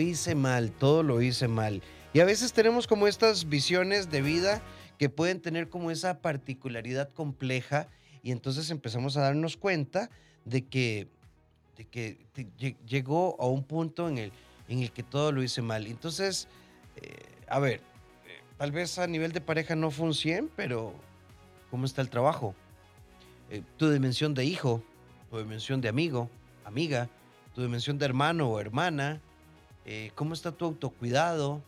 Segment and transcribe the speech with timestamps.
[0.00, 1.82] hice mal, todo lo hice mal.
[2.12, 4.62] Y a veces tenemos como estas visiones de vida
[4.98, 7.88] que pueden tener como esa particularidad compleja
[8.22, 10.10] y entonces empezamos a darnos cuenta
[10.44, 11.08] de que,
[11.76, 14.32] de que llegó a un punto en el,
[14.68, 15.86] en el que todo lo hice mal.
[15.86, 16.48] Entonces,
[16.96, 17.10] eh,
[17.48, 17.80] a ver,
[18.26, 20.92] eh, tal vez a nivel de pareja no fue un 100, pero
[21.70, 22.54] ¿cómo está el trabajo?
[23.50, 24.82] Eh, tu dimensión de hijo,
[25.30, 26.28] tu dimensión de amigo,
[26.64, 27.08] amiga,
[27.54, 29.20] tu dimensión de hermano o hermana,
[30.14, 31.62] cómo está tu autocuidado,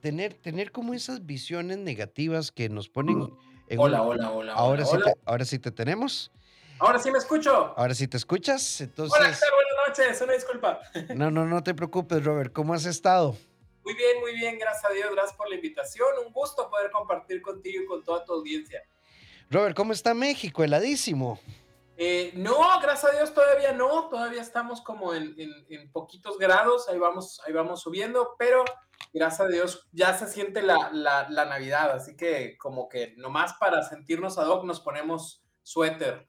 [0.00, 3.32] tener, tener como esas visiones negativas que nos ponen
[3.68, 6.30] en hola, hola, hola, ahora sí Te, ahora sí te tenemos.
[6.78, 7.72] Ahora sí me escucho.
[7.76, 8.80] Ahora sí te escuchas.
[8.80, 9.16] Entonces...
[9.16, 10.80] Hola, buenas noches, una disculpa.
[11.14, 12.52] No, no, no te preocupes, Robert.
[12.52, 13.36] ¿Cómo has estado?
[13.84, 16.08] Muy bien, muy bien, gracias a Dios, gracias por la invitación.
[16.26, 18.82] Un gusto poder compartir contigo y con toda tu audiencia.
[19.50, 20.64] Robert, ¿cómo está México?
[20.64, 21.38] Heladísimo.
[21.96, 25.34] Eh, no, gracias a Dios todavía no, todavía estamos como en,
[25.68, 28.64] en, poquitos grados, ahí vamos, ahí vamos subiendo, pero
[29.12, 33.54] gracias a Dios ya se siente la, la, la Navidad, así que como que nomás
[33.54, 36.26] para sentirnos ad hoc nos ponemos suéter.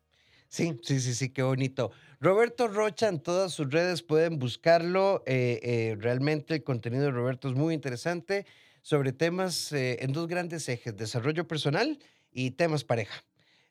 [0.50, 1.92] Sí, sí, sí, sí, qué bonito.
[2.20, 5.23] Roberto Rocha en todas sus redes pueden buscarlo.
[5.25, 8.45] Eh, eh, realmente el contenido de Roberto es muy interesante
[8.83, 11.98] sobre temas en dos grandes ejes, desarrollo personal
[12.31, 13.23] y temas pareja.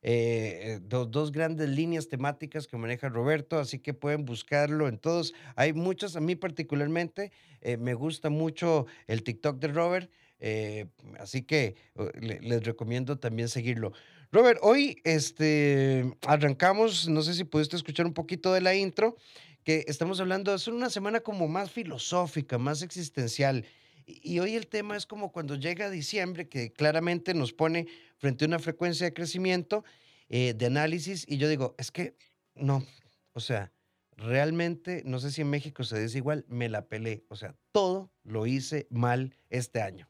[0.05, 5.33] Eh, dos grandes líneas temáticas que maneja Roberto, así que pueden buscarlo en todos.
[5.55, 10.87] Hay muchos, a mí particularmente, eh, me gusta mucho el TikTok de Robert, eh,
[11.21, 11.77] así que
[12.21, 13.93] les recomiendo también seguirlo.
[14.33, 19.17] Robert, hoy este, arrancamos, no sé si pudiste escuchar un poquito de la intro,
[19.63, 23.65] que estamos hablando, es una semana como más filosófica, más existencial.
[24.07, 27.87] Y hoy el tema es como cuando llega diciembre, que claramente nos pone
[28.17, 29.85] frente a una frecuencia de crecimiento,
[30.29, 32.17] eh, de análisis, y yo digo, es que
[32.55, 32.85] no,
[33.33, 33.73] o sea,
[34.17, 38.11] realmente, no sé si en México se dice igual, me la pelé, o sea, todo
[38.25, 40.09] lo hice mal este año.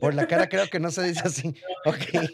[0.00, 1.54] Por la cara creo que no se dice así.
[1.84, 2.28] Okay.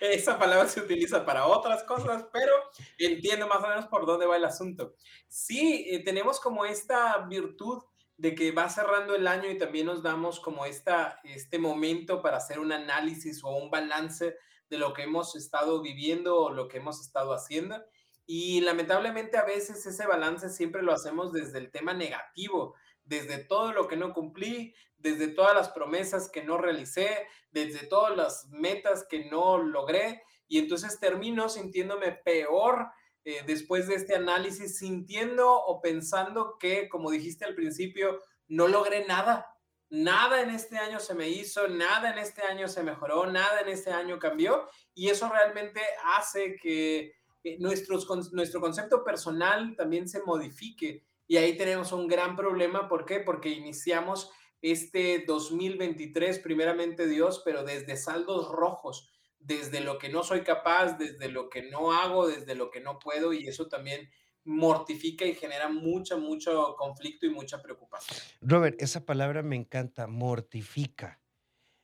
[0.00, 2.52] Esa palabra se utiliza para otras cosas, pero
[2.98, 4.94] entiendo más o menos por dónde va el asunto.
[5.26, 7.82] Sí, eh, tenemos como esta virtud
[8.18, 12.38] de que va cerrando el año y también nos damos como esta, este momento para
[12.38, 14.36] hacer un análisis o un balance
[14.68, 17.80] de lo que hemos estado viviendo o lo que hemos estado haciendo.
[18.26, 22.74] Y lamentablemente a veces ese balance siempre lo hacemos desde el tema negativo,
[23.04, 28.16] desde todo lo que no cumplí, desde todas las promesas que no realicé, desde todas
[28.16, 30.24] las metas que no logré.
[30.48, 32.88] Y entonces termino sintiéndome peor
[33.24, 39.06] eh, después de este análisis sintiendo o pensando que, como dijiste al principio, no logré
[39.06, 39.46] nada.
[39.90, 43.68] Nada en este año se me hizo, nada en este año se mejoró, nada en
[43.68, 50.22] este año cambió y eso realmente hace que eh, nuestros, nuestro concepto personal también se
[50.22, 52.88] modifique y ahí tenemos un gran problema.
[52.88, 53.20] ¿Por qué?
[53.20, 54.30] Porque iniciamos
[54.60, 61.28] este 2023, primeramente Dios, pero desde saldos rojos desde lo que no soy capaz, desde
[61.28, 64.10] lo que no hago, desde lo que no puedo y eso también
[64.44, 68.18] mortifica y genera mucho, mucho conflicto y mucha preocupación.
[68.40, 71.20] Robert, esa palabra me encanta, mortifica,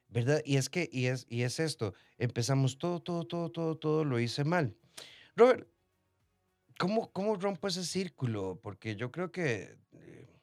[0.09, 0.41] ¿verdad?
[0.45, 4.19] Y es que, y es, y es esto, empezamos todo, todo, todo, todo, todo lo
[4.19, 4.77] hice mal.
[5.37, 5.69] Robert,
[6.79, 8.59] ¿cómo, cómo rompo ese círculo?
[8.63, 10.41] Porque yo creo que eh,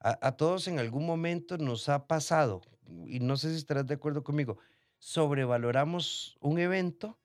[0.00, 2.62] a, a todos en algún momento nos ha pasado,
[3.06, 4.58] y no sé si estarás de acuerdo conmigo,
[5.00, 7.18] sobrevaloramos un evento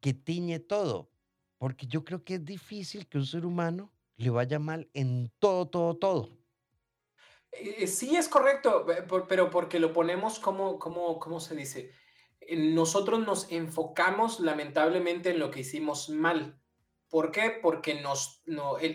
[0.00, 1.10] que tiñe todo,
[1.58, 5.68] porque yo creo que es difícil que un ser humano le vaya mal en todo,
[5.68, 6.30] todo, todo.
[7.52, 8.86] Eh, sí, es correcto,
[9.28, 11.92] pero porque lo ponemos como, como, ¿cómo se dice?
[12.50, 16.58] Nosotros nos enfocamos lamentablemente en lo que hicimos mal.
[17.08, 17.58] ¿Por qué?
[17.62, 18.02] Porque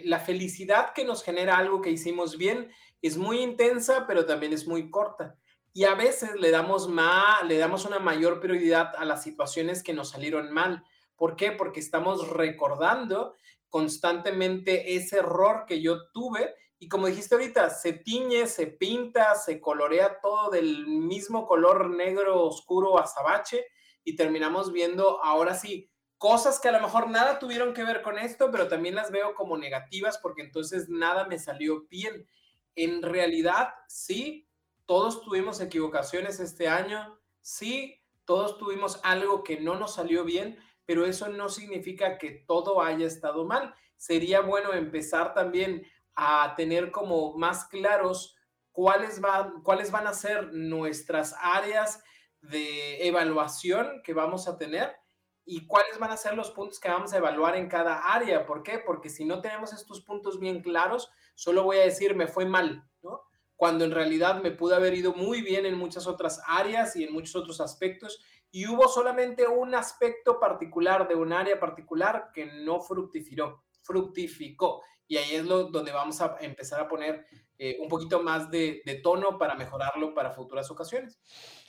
[0.03, 4.67] la felicidad que nos genera algo que hicimos bien es muy intensa, pero también es
[4.67, 5.38] muy corta
[5.77, 9.93] y a veces le damos, más, le damos una mayor prioridad a las situaciones que
[9.93, 10.83] nos salieron mal.
[11.15, 11.51] ¿Por qué?
[11.51, 13.35] Porque estamos recordando
[13.69, 19.61] constantemente ese error que yo tuve y como dijiste ahorita, se tiñe, se pinta, se
[19.61, 23.67] colorea todo del mismo color negro oscuro azabache
[24.03, 28.17] y terminamos viendo ahora sí cosas que a lo mejor nada tuvieron que ver con
[28.17, 32.28] esto, pero también las veo como negativas porque entonces nada me salió bien.
[32.73, 34.47] En realidad, sí,
[34.87, 41.05] todos tuvimos equivocaciones este año, sí, todos tuvimos algo que no nos salió bien, pero
[41.05, 43.75] eso no significa que todo haya estado mal.
[43.97, 45.85] Sería bueno empezar también
[46.16, 48.35] a tener como más claros
[48.72, 52.01] cuáles, van, cuáles van a ser nuestras áreas
[52.41, 54.95] de evaluación que vamos a tener
[55.43, 58.45] y cuáles van a ser los puntos que vamos a evaluar en cada área.
[58.45, 58.79] ¿Por qué?
[58.79, 62.90] Porque si no tenemos estos puntos bien claros, solo voy a decir me fue mal,
[63.01, 63.27] ¿no?
[63.57, 67.11] Cuando en realidad me pudo haber ido muy bien en muchas otras áreas y en
[67.11, 68.21] muchos otros aspectos,
[68.51, 74.81] y hubo solamente un aspecto particular de un área particular que no fructificó, fructificó.
[75.07, 77.25] Y ahí es lo, donde vamos a empezar a poner
[77.57, 81.19] eh, un poquito más de, de, tono para mejorarlo para futuras ocasiones.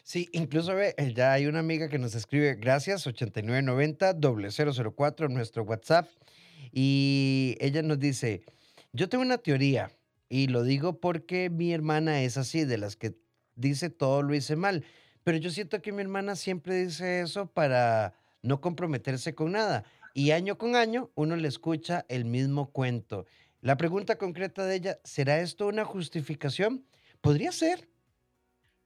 [0.03, 4.15] Sí, incluso eh, ya hay una amiga que nos escribe, gracias, 8990
[4.95, 6.09] 004 en nuestro WhatsApp.
[6.73, 8.43] Y ella nos dice,
[8.93, 9.91] yo tengo una teoría
[10.29, 13.15] y lo digo porque mi hermana es así, de las que
[13.55, 14.85] dice todo lo hice mal.
[15.25, 19.85] Pero yo siento que mi hermana siempre dice eso para no comprometerse con nada.
[20.15, 23.27] Y año con año uno le escucha el mismo cuento.
[23.61, 26.87] La pregunta concreta de ella, ¿será esto una justificación?
[27.21, 27.89] Podría ser.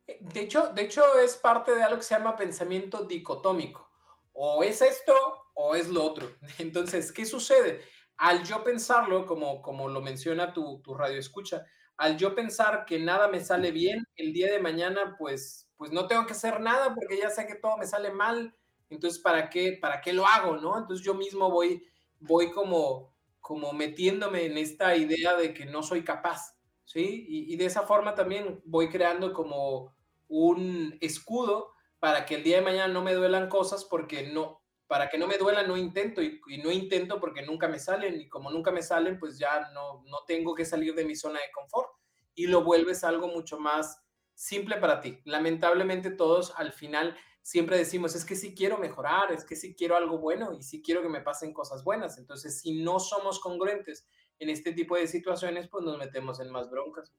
[0.06, 3.91] Eh, de hecho, de hecho, es parte de algo que se llama pensamiento dicotómico.
[4.33, 5.15] O es esto
[5.55, 6.31] o es lo otro.
[6.59, 7.83] Entonces, ¿qué sucede?
[8.23, 11.67] Al yo pensarlo, como, como lo menciona tu, tu radio escucha,
[11.97, 16.07] al yo pensar que nada me sale bien, el día de mañana, pues, pues no
[16.07, 18.55] tengo que hacer nada porque ya sé que todo me sale mal.
[18.91, 20.57] Entonces, ¿para qué, para qué lo hago?
[20.57, 20.79] ¿no?
[20.79, 21.85] Entonces yo mismo voy,
[22.21, 27.27] voy como, como metiéndome en esta idea de que no soy capaz, ¿sí?
[27.29, 29.97] Y, de esa forma también voy creando como
[30.29, 34.62] un escudo para que el día de mañana no me duelan cosas porque no,
[34.93, 38.29] para que no me duela no intento y, no intento porque nunca me salen y
[38.29, 41.50] como nunca me salen pues ya no, no tengo que salir de mi zona de
[41.50, 41.89] confort
[42.35, 44.05] y lo vuelves algo mucho más
[44.35, 45.19] simple para ti.
[45.25, 49.97] Lamentablemente todos al final siempre decimos, es que sí quiero mejorar, es que sí quiero
[49.97, 52.19] algo bueno y sí quiero que me pasen cosas buenas.
[52.19, 54.06] Entonces, si no somos congruentes
[54.41, 57.15] en este tipo de situaciones, pues nos metemos en más broncas.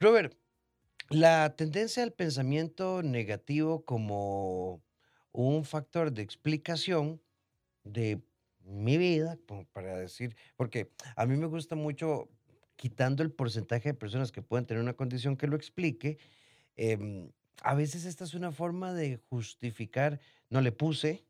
[0.00, 0.36] Robert,
[1.08, 4.82] la tendencia al pensamiento negativo como
[5.34, 7.20] un factor de explicación
[7.82, 8.22] de
[8.60, 9.36] mi vida,
[9.72, 12.30] para decir, porque a mí me gusta mucho,
[12.76, 16.18] quitando el porcentaje de personas que pueden tener una condición que lo explique,
[16.76, 17.28] eh,
[17.62, 20.20] a veces esta es una forma de justificar,
[20.50, 21.24] no le puse,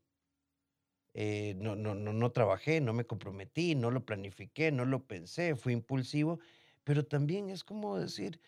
[1.14, 5.56] eh, no, no, no, no trabajé, no me comprometí, no lo planifiqué, no lo pensé,
[5.56, 6.40] fui impulsivo,
[6.84, 8.38] pero también es como decir,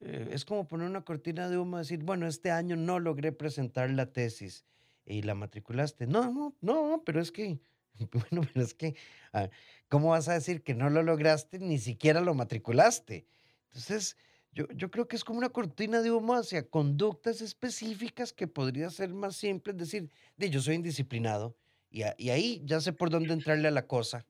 [0.00, 3.90] eh, es como poner una cortina de humo, decir, bueno, este año no logré presentar
[3.90, 4.64] la tesis
[5.06, 6.06] y la matriculaste.
[6.06, 7.60] No, no, no, pero es que,
[8.30, 8.96] bueno, pero es que,
[9.32, 9.48] ah,
[9.88, 11.58] ¿cómo vas a decir que no lo lograste?
[11.58, 13.26] Ni siquiera lo matriculaste.
[13.66, 14.16] Entonces,
[14.52, 18.90] yo, yo creo que es como una cortina de humo hacia conductas específicas que podría
[18.90, 21.56] ser más simple, es decir, de yo soy indisciplinado
[21.94, 24.26] y, ahí ya sé por dónde entrarle a la cosa.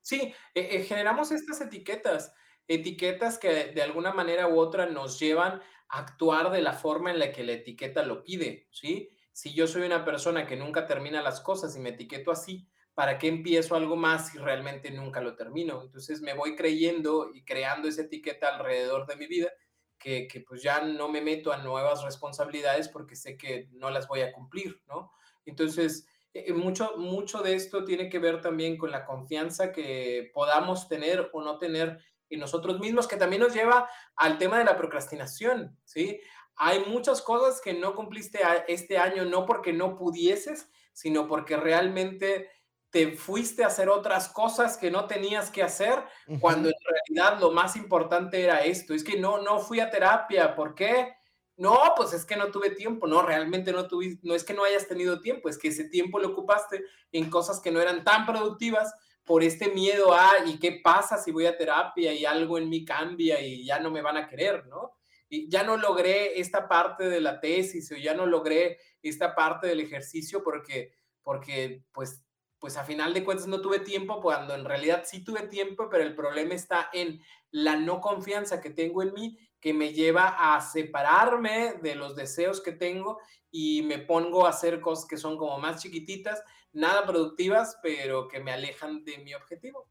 [0.00, 2.32] Sí, eh, eh, generamos estas etiquetas,
[2.68, 7.18] etiquetas que de alguna manera u otra nos llevan a actuar de la forma en
[7.18, 9.10] la que la etiqueta lo pide, ¿sí?
[9.38, 13.18] Si yo soy una persona que nunca termina las cosas y me etiqueto así, ¿para
[13.18, 15.80] qué empiezo algo más si realmente nunca lo termino?
[15.80, 19.52] Entonces me voy creyendo y creando esa etiqueta alrededor de mi vida
[19.96, 24.08] que, que, pues ya no me meto a nuevas responsabilidades porque sé que no las
[24.08, 25.12] voy a cumplir, ¿no?
[25.46, 30.88] Entonces, eh, mucho, mucho de esto tiene que ver también con la confianza que podamos
[30.88, 34.76] tener o no tener en nosotros mismos, que también nos lleva al tema de la
[34.76, 36.20] procrastinación, ¿sí?
[36.58, 42.50] Hay muchas cosas que no cumpliste este año, no porque no pudieses, sino porque realmente
[42.90, 46.02] te fuiste a hacer otras cosas que no tenías que hacer,
[46.40, 48.94] cuando en realidad lo más importante era esto.
[48.94, 50.54] Es que no, no fui a terapia.
[50.54, 51.14] ¿Por qué?
[51.56, 53.06] No, pues es que no tuve tiempo.
[53.06, 56.18] No, realmente no tuve, no es que no hayas tenido tiempo, es que ese tiempo
[56.18, 58.92] lo ocupaste en cosas que no eran tan productivas
[59.24, 62.84] por este miedo a, ¿y qué pasa si voy a terapia y algo en mí
[62.84, 64.97] cambia y ya no me van a querer, ¿no?
[65.30, 69.80] Ya no logré esta parte de la tesis o ya no logré esta parte del
[69.80, 70.92] ejercicio porque,
[71.22, 72.24] porque pues
[72.58, 76.02] pues a final de cuentas no tuve tiempo, cuando en realidad sí tuve tiempo, pero
[76.02, 77.20] el problema está en
[77.50, 82.60] la no confianza que tengo en mí, que me lleva a separarme de los deseos
[82.60, 83.18] que tengo
[83.50, 86.42] y me pongo a hacer cosas que son como más chiquititas,
[86.72, 89.88] nada productivas, pero que me alejan de mi objetivo.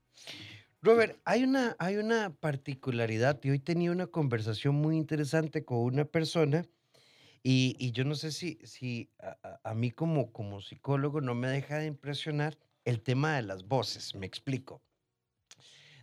[0.81, 6.05] Robert, hay una, hay una particularidad y hoy tenía una conversación muy interesante con una
[6.05, 6.65] persona
[7.43, 11.49] y, y yo no sé si, si a, a- mí como, como psicólogo no me
[11.49, 14.83] deja de impresionar el tema de las voces, me explico.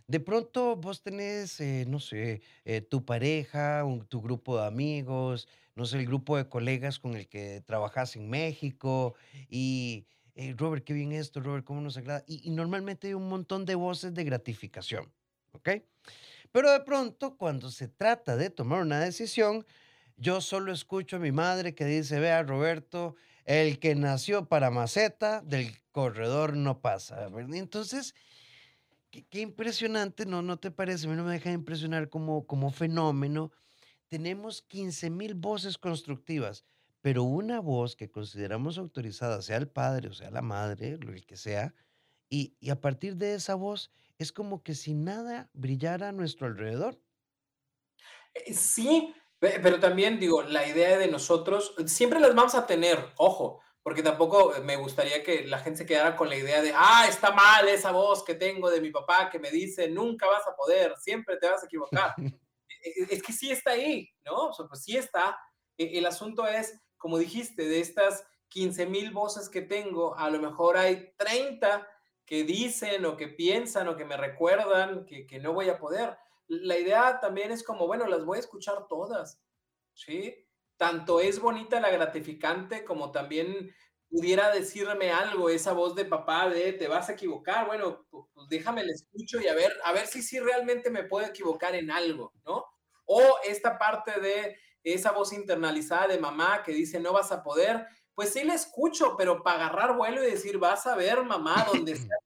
[0.07, 5.47] De pronto vos tenés, eh, no sé, eh, tu pareja, un- tu grupo de amigos,
[5.75, 9.15] no sé, el grupo de colegas con el que trabajas en México
[9.49, 12.23] y, eh, Robert, qué bien esto, Robert, cómo nos agrada.
[12.27, 15.09] Y, normalmente hay un montón de voces de gratificación,
[15.53, 15.69] ¿ok?
[16.51, 19.65] Pero de pronto, cuando se trata de tomar una decisión,
[20.17, 23.15] yo solo escucho a mi madre que dice, vea, Roberto,
[23.45, 27.29] el que nació para maceta, del corredor no pasa.
[27.53, 28.13] Entonces,
[29.11, 30.41] qué, qué impresionante, ¿no?
[30.41, 31.07] ¿No te parece?
[31.07, 33.53] A mí no me deja de impresionar como, como fenómeno.
[34.09, 36.65] Tenemos 15 mil voces constructivas,
[37.05, 41.37] pero una voz que consideramos autorizada, sea el padre o sea la madre, lo que
[41.37, 41.75] sea,
[42.31, 46.47] y, y a partir de esa voz es como que si nada brillara a nuestro
[46.47, 46.99] alrededor.
[48.33, 52.97] Eh, sí, pe pero también digo, la idea de nosotros siempre las vamos a tener,
[53.17, 57.05] ojo, porque tampoco me gustaría que la gente se quedara con la idea de, ah,
[57.07, 60.55] está mal esa voz que tengo de mi papá que me dice, nunca vas a
[60.55, 62.15] poder, siempre te vas a equivocar.
[62.67, 64.49] E e es que sí está ahí, ¿no?
[64.49, 65.39] O sea, pues sí está.
[65.75, 70.75] E el asunto es, como dijiste, de estas 15,000 voces que tengo, a lo mejor
[70.75, 71.87] hay 30
[72.25, 76.17] que dicen o que piensan o que me recuerdan que no voy a poder.
[76.47, 79.39] La idea también es como, bueno, las voy a escuchar todas,
[79.93, 80.47] ¿sí?
[80.77, 83.71] Tanto es bonita la gratificante como también
[84.09, 87.67] pudiera decirme algo esa voz de papá de: "Te vas a equivocar".
[87.67, 91.03] Bueno, pu pues déjame la escucho y a ver a ver si sí realmente me
[91.03, 92.65] puedo equivocar en algo, ¿no?
[93.05, 94.57] O esta parte de
[94.93, 99.15] esa voz internalizada de mamá que dice: "No vas a poder", pues sí la escucho,
[99.17, 102.17] pero para agarrar vuelo y decir: "Vas a ver, mamá, donde sea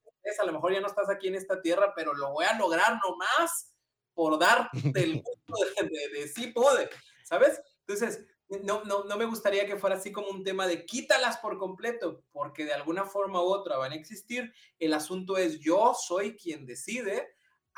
[0.41, 2.99] a lo mejor ya no estás aquí en esta tierra, pero lo voy a lograr
[3.03, 3.73] nomás
[4.13, 6.89] por darte el gusto de de de sí pude",
[7.23, 7.61] ¿sabes?
[7.87, 8.25] Entonces,
[8.63, 12.23] no no no me gustaría que fuera así como un tema de quítalas por completo,
[12.31, 14.53] porque de alguna forma u otra van a existir.
[14.79, 17.29] El asunto es, yo soy quien decide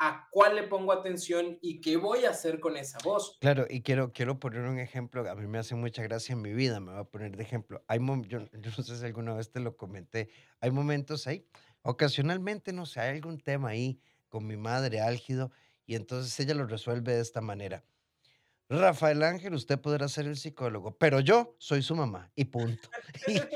[0.04, 3.38] a cuál le pongo atención y qué voy a hacer con esa voz.
[3.40, 6.52] Claro, y quiero quiero poner un ejemplo, a mí me hace mucha gracia en mi
[6.52, 7.84] vida, me voy a poner de ejemplo.
[7.88, 10.30] Hay yo yo no sé si alguna vez te lo comenté,
[10.60, 11.48] hay momentos ahí,
[11.82, 15.50] ocasionalmente, no sé, hay algún tema ahí con mi madre álgido,
[15.86, 17.84] y entonces ella lo resuelve de esta manera:
[18.70, 22.90] "Rafael Ángel, usted podrá ser el psicólogo, pero yo soy su mamá, y punto".
[23.26, 23.48] Y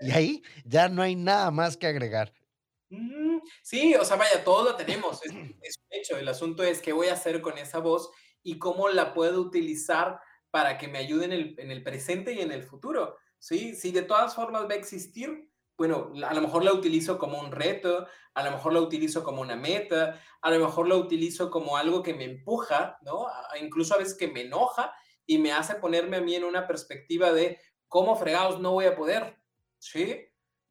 [0.00, 2.32] y ahí ya no hay nada más que agregar.
[2.90, 3.25] Mm,
[3.62, 6.16] sí, o sea, vaya, todos lo tenemos, es es un hecho.
[6.16, 8.10] El asunto es qué voy a hacer con esa voz
[8.42, 12.40] y cómo la puedo utilizar para que me ayude en el en el presente y
[12.40, 13.74] en el futuro, ¿sí?
[13.74, 17.40] Si de todas formas va a existir, bueno, la a lo mejor la utilizo como
[17.40, 21.50] un reto, a lo mejor la utilizo como una meta, a lo mejor la utilizo
[21.50, 23.26] como algo que me empuja, ¿no?
[23.28, 24.94] A incluso a veces que me enoja
[25.26, 28.96] y me hace ponerme a mí en una perspectiva de, ¿cómo fregados no voy a
[28.96, 29.36] poder?
[29.78, 30.26] ¿Sí?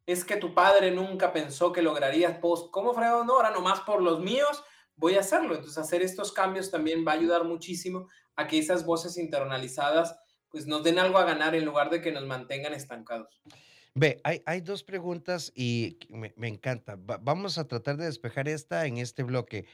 [0.06, 3.34] Es que tu padre nunca pensó que lograrías, pues, ¿cómo fregados no?
[3.34, 4.62] Ahora nomás por los míos
[4.94, 5.54] voy a hacerlo.
[5.54, 10.16] Entonces, hacer estos cambios también va a ayudar muchísimo a que esas voces internalizadas,
[10.48, 13.40] pues, nos den algo a ganar en lugar de que nos mantengan estancados.
[13.94, 16.96] Ve, hay hay 2 preguntas y me me encanta.
[16.96, 19.66] Va vamos a tratar de despejar esta en este bloque.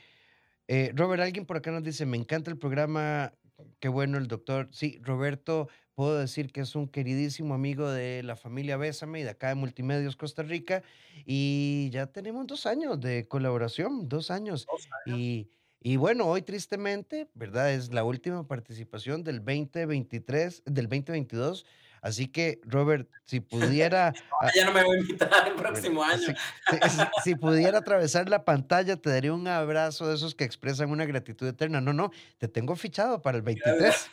[0.69, 3.35] Eh, Robert, alguien por acá nos dice: "Me encanta el programa,
[3.81, 4.69] qué bueno el doctor".
[4.73, 9.31] Sí, Roberto, puedo decir que es un queridísimo amigo de la familia Bésame y de
[9.31, 10.83] acá de Multimedios Costa Rica,
[11.25, 14.67] y ya tenemos 2 años de colaboración, 2 años.
[14.67, 15.19] 2 años.
[15.19, 15.51] Y
[15.85, 17.73] y bueno, hoy tristemente, ¿verdad?
[17.73, 21.67] Es la última participación del 2023 del 2022.
[22.03, 24.13] Así que, Robert, si pudiera,
[24.55, 26.35] ya no me va a invitar el Bueno, próximo año.
[26.67, 30.91] si si si pudiera atravesar la pantalla, te daría un abrazo de esos que expresan
[30.91, 31.81] una gratitud eterna.
[31.81, 34.09] No, no, te tengo fichado para el Gracias.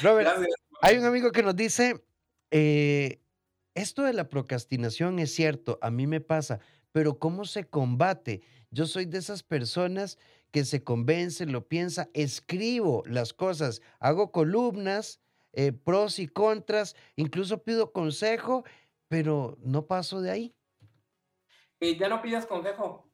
[0.00, 0.54] Robert, Gracias.
[0.82, 2.04] hay un amigo que nos dice,
[2.50, 3.20] eh:
[3.74, 6.60] "Esto de la procrastinación es cierto, a mí me pasa,
[6.92, 8.42] pero ¿cómo se combate?
[8.70, 10.18] Yo soy de esas personas
[10.52, 15.20] que se convence, lo piensa, escribo las cosas, hago columnas,
[15.52, 18.64] eh, pros y contras, incluso pido consejo,
[19.08, 20.54] pero no paso de ahí".
[21.80, 23.10] Y ya no pidas consejo,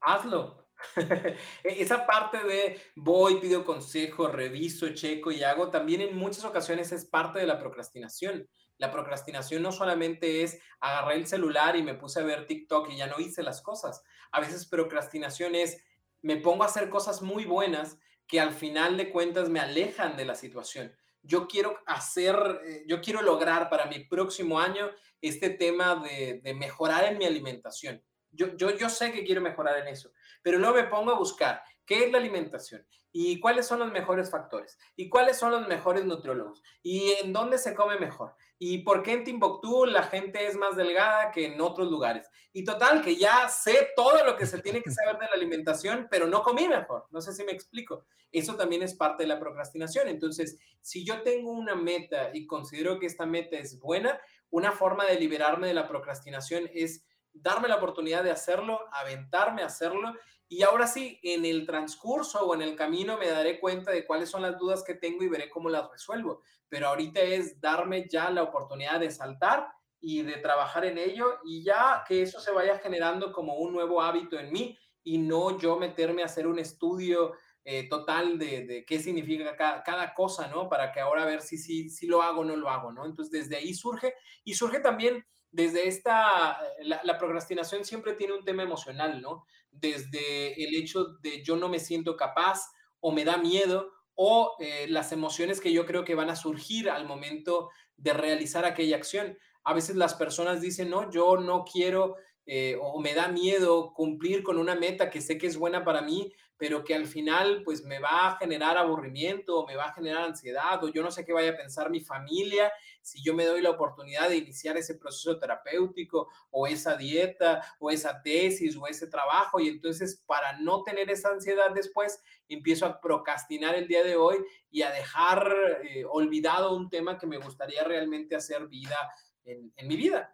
[0.00, 0.65] hazlo.
[1.64, 6.92] E esa parte de voy, pido consejo, reviso, checo y hago, también en muchas ocasiones
[6.92, 8.48] es parte de la procrastinación.
[8.78, 12.96] La procrastinación no solamente es agarré el celular y me puse a ver TikTok y
[12.96, 14.02] ya no hice las cosas.
[14.32, 15.82] A veces procrastinación es
[16.22, 20.24] me pongo a hacer cosas muy buenas que al final de cuentas me alejan de
[20.24, 20.94] la situación.
[21.22, 24.90] Yo quiero hacer, eh, yo quiero lograr para mi próximo año
[25.20, 28.02] este tema de de mejorar en mi alimentación.
[28.30, 30.12] Yo yo yo sé que quiero mejorar en eso,
[30.46, 32.86] pero luego me pongo a buscar, ¿qué es la alimentación?
[33.10, 34.78] ¿Y cuáles son los mejores factores?
[34.94, 36.62] ¿Y cuáles son los mejores nutriólogos?
[36.84, 38.36] ¿Y en dónde se come mejor?
[38.56, 42.30] ¿Y por qué en Timbuktu la gente es más delgada que en otros lugares?
[42.52, 46.06] Y total, que ya sé todo lo que se tiene que saber de la alimentación,
[46.08, 47.06] pero no comí mejor.
[47.10, 48.04] No sé si me explico.
[48.30, 50.06] Eso también es parte de la procrastinación.
[50.06, 55.06] Entonces, si yo tengo una meta y considero que esta meta es buena, una forma
[55.06, 57.04] de liberarme de la procrastinación es
[57.42, 60.14] darme la oportunidad de hacerlo, aventarme a hacerlo,
[60.48, 64.30] y ahora sí, en el transcurso o en el camino me daré cuenta de cuáles
[64.30, 66.42] son las dudas que tengo y veré cómo las resuelvo.
[66.68, 69.68] Pero ahorita es darme ya la oportunidad de saltar
[70.00, 74.00] y de trabajar en ello y ya que eso se vaya generando como un nuevo
[74.00, 77.32] hábito en mí y no yo meterme a hacer un estudio
[77.64, 80.68] eh, total de, qué significa cada, cosa, ¿no?
[80.68, 83.04] Para que ahora a ver si, si, si lo hago o no lo hago, ¿no?
[83.04, 85.26] Entonces, desde ahí surge y surge también
[85.56, 89.46] desde esta, la, procrastinación siempre tiene un tema emocional, ¿no?
[89.70, 92.60] Desde el hecho de yo no me siento capaz
[93.00, 96.90] o me da miedo o eh, las emociones que yo creo que van a surgir
[96.90, 99.38] al momento de realizar aquella acción.
[99.64, 104.42] A veces las personas dicen, no, yo no quiero eh, o me da miedo cumplir
[104.42, 107.84] con una meta que sé que es buena para mí, pero que al final pues
[107.84, 111.24] me va a generar aburrimiento o me va a generar ansiedad o yo no sé
[111.24, 112.72] qué vaya a pensar mi familia
[113.02, 117.90] si yo me doy la oportunidad de iniciar ese proceso terapéutico o esa dieta o
[117.90, 123.00] esa tesis o ese trabajo y entonces para no tener esa ansiedad después empiezo a
[123.00, 124.36] procrastinar el día de hoy
[124.70, 128.96] y a dejar eh, olvidado un tema que me gustaría realmente hacer vida
[129.44, 130.32] en, en mi vida.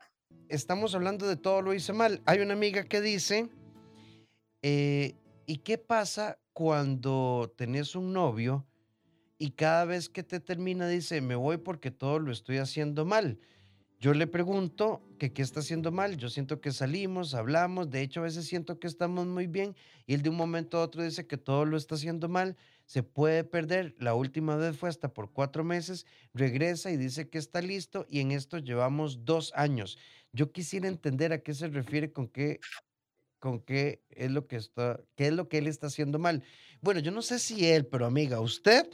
[0.49, 2.23] Estamos hablando de todo lo hice mal.
[2.27, 3.49] Hay una amiga que dice,
[4.63, 5.15] eh,
[5.53, 8.67] ¿Y qué pasa cuando tenés un novio
[9.37, 13.39] y cada vez que te termina dice, me voy porque todo lo estoy haciendo mal?
[14.01, 16.17] Yo le pregunto que qué está haciendo mal.
[16.17, 20.15] Yo siento que salimos, hablamos, de hecho a veces siento que estamos muy bien y
[20.15, 22.57] él de un momento a otro dice que todo lo está haciendo mal.
[22.87, 23.95] Se puede perder.
[23.99, 26.07] La última vez fue hasta por cuatro meses.
[26.33, 29.99] Regresa y dice que está listo y en esto llevamos dos años.
[30.33, 32.59] Yo quisiera entender a qué se refiere con qué
[33.43, 36.45] con qué es lo que está, qué es lo que él está haciendo mal.
[36.81, 38.89] Bueno, yo no sé si él, pero amiga, usted,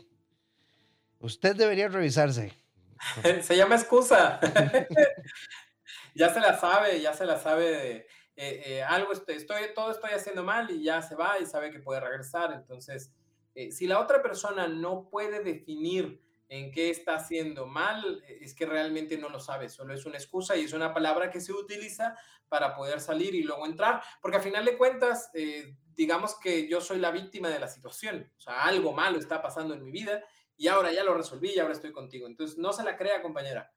[1.19, 2.55] usted debería revisarse.
[3.43, 4.41] se llama excusa.
[6.15, 7.97] ya se la sabe, ya se la sabe.
[7.99, 11.71] Eh, eh, algo estoy, estoy, todo estoy haciendo mal y ya se va y sabe
[11.71, 12.51] que puede regresar.
[12.55, 13.13] Entonces,
[13.55, 18.67] eh, si la otra persona no puede definir en qué está haciendo mal, es que
[18.67, 22.17] realmente no lo sabe, solo es una excusa y es una palabra que se utiliza
[22.49, 26.81] para poder salir y luego entrar, porque a final de cuentas, eh, digamos que yo
[26.81, 30.25] soy la víctima de la situación, o sea, algo malo está pasando en mi vida
[30.57, 32.27] y ahora ya lo resolví y ahora estoy contigo.
[32.27, 33.73] Entonces, no se la crea, compañera,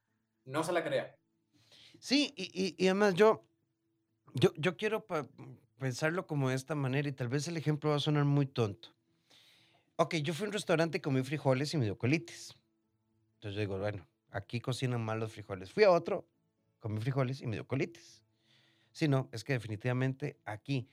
[0.46, 1.16] no se la crea.
[2.00, 3.46] Sí, y, y, además yo,
[4.34, 5.05] yo, yo quiero
[5.77, 8.96] pensarlo como de esta manera y tal vez el ejemplo va a sonar muy tonto.
[9.98, 12.55] Ok, yo fui a un restaurante y comí frijoles y me dio colitis.
[13.42, 15.74] Entonces yo digo, bueno, aquí cocinan mal los frijoles.
[15.74, 16.27] Fui a otro,
[16.80, 18.24] comí frijoles y me dio colitis.
[18.92, 20.88] Si no, es que definitivamente aquí,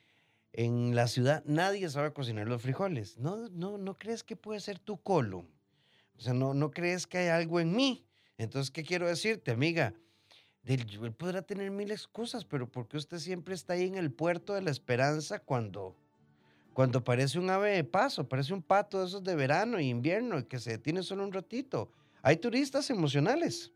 [0.55, 3.19] en la ciudad, nadie sabe cocinar los frijoles.
[3.19, 5.47] No, no, no crees que puede ser tu colon.
[6.17, 8.07] O sea, no, no crees que hay algo en mí.
[8.39, 9.93] Entonces, ¿qué quiero decirte, amiga?
[10.65, 14.55] Él podrá tener mil excusas, pero ¿por qué usted siempre está ahí en el puerto
[14.55, 15.95] de la esperanza cuando,
[16.73, 20.49] cuando parece un ave de paso, parece un pato de esos de verano y invierno
[20.49, 21.93] que se detiene solo un ratito?
[22.23, 23.73] Hay turistas emocionales.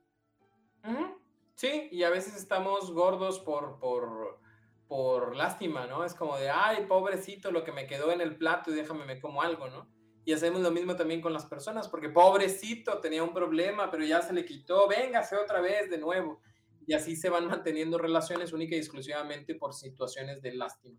[1.55, 4.41] Sí, y a veces estamos gordos por, por,
[4.89, 6.05] por lástima, ¿no?
[6.05, 9.21] Es como de, ay, pobrecito, lo que me quedó en el plato y déjame me
[9.21, 9.89] como algo, ¿no?
[10.25, 14.23] Y hacemos lo mismo también con las personas, porque pobrecito tenía un problema, pero ya
[14.23, 16.41] se le quitó, véngase otra vez de nuevo.
[16.85, 20.99] Y así se van manteniendo relaciones única y exclusivamente por situaciones de lástima.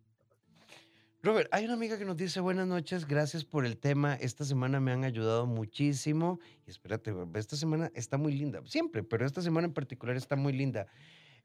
[1.26, 4.14] Robert, hay una amiga que nos dice buenas noches, gracias por el tema.
[4.16, 6.42] Esta semana me han ayudado muchísimo.
[6.68, 10.52] Y espérate, esta semana está muy linda, siempre, pero esta semana en particular está muy
[10.52, 10.86] linda.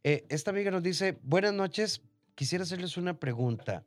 [0.02, 2.02] Eh, esta amiga nos dice, buenas noches,
[2.34, 3.84] quisiera hacerles una pregunta.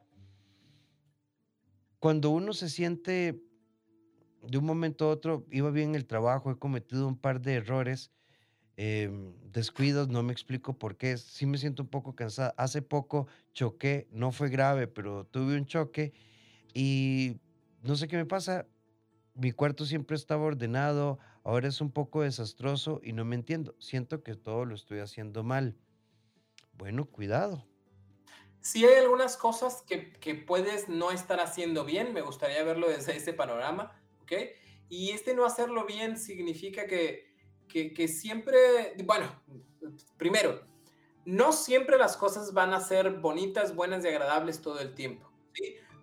[2.00, 3.44] Cuando uno se siente
[4.48, 8.12] de un momento a otro, iba bien el trabajo, he cometido un par de errores,
[8.78, 12.54] Em, descuidos, no me explico por qué, sí me siento un poco cansada.
[12.58, 16.14] Hace poco choqué, no fue grave, pero tuve un choque
[16.74, 17.38] y
[17.84, 18.68] no sé qué me pasa.
[19.34, 23.76] Mi cuarto siempre estaba ordenado, ahora es un poco desastroso y no me entiendo.
[23.80, 25.78] Siento que todo lo estoy haciendo mal.
[26.74, 27.66] Bueno, cuidado.
[28.62, 33.16] Sí hay algunas cosas que, que puedes no estar haciendo bien, me gustaría verlo desde
[33.16, 34.34] ese panorama, ¿ok?
[34.88, 37.31] Y este no hacerlo bien significa que,
[37.72, 39.42] que, siempre, bueno,
[40.18, 40.62] primero,
[41.26, 45.32] no siempre las cosas van a ser bonitas, buenas y agradables todo el tiempo.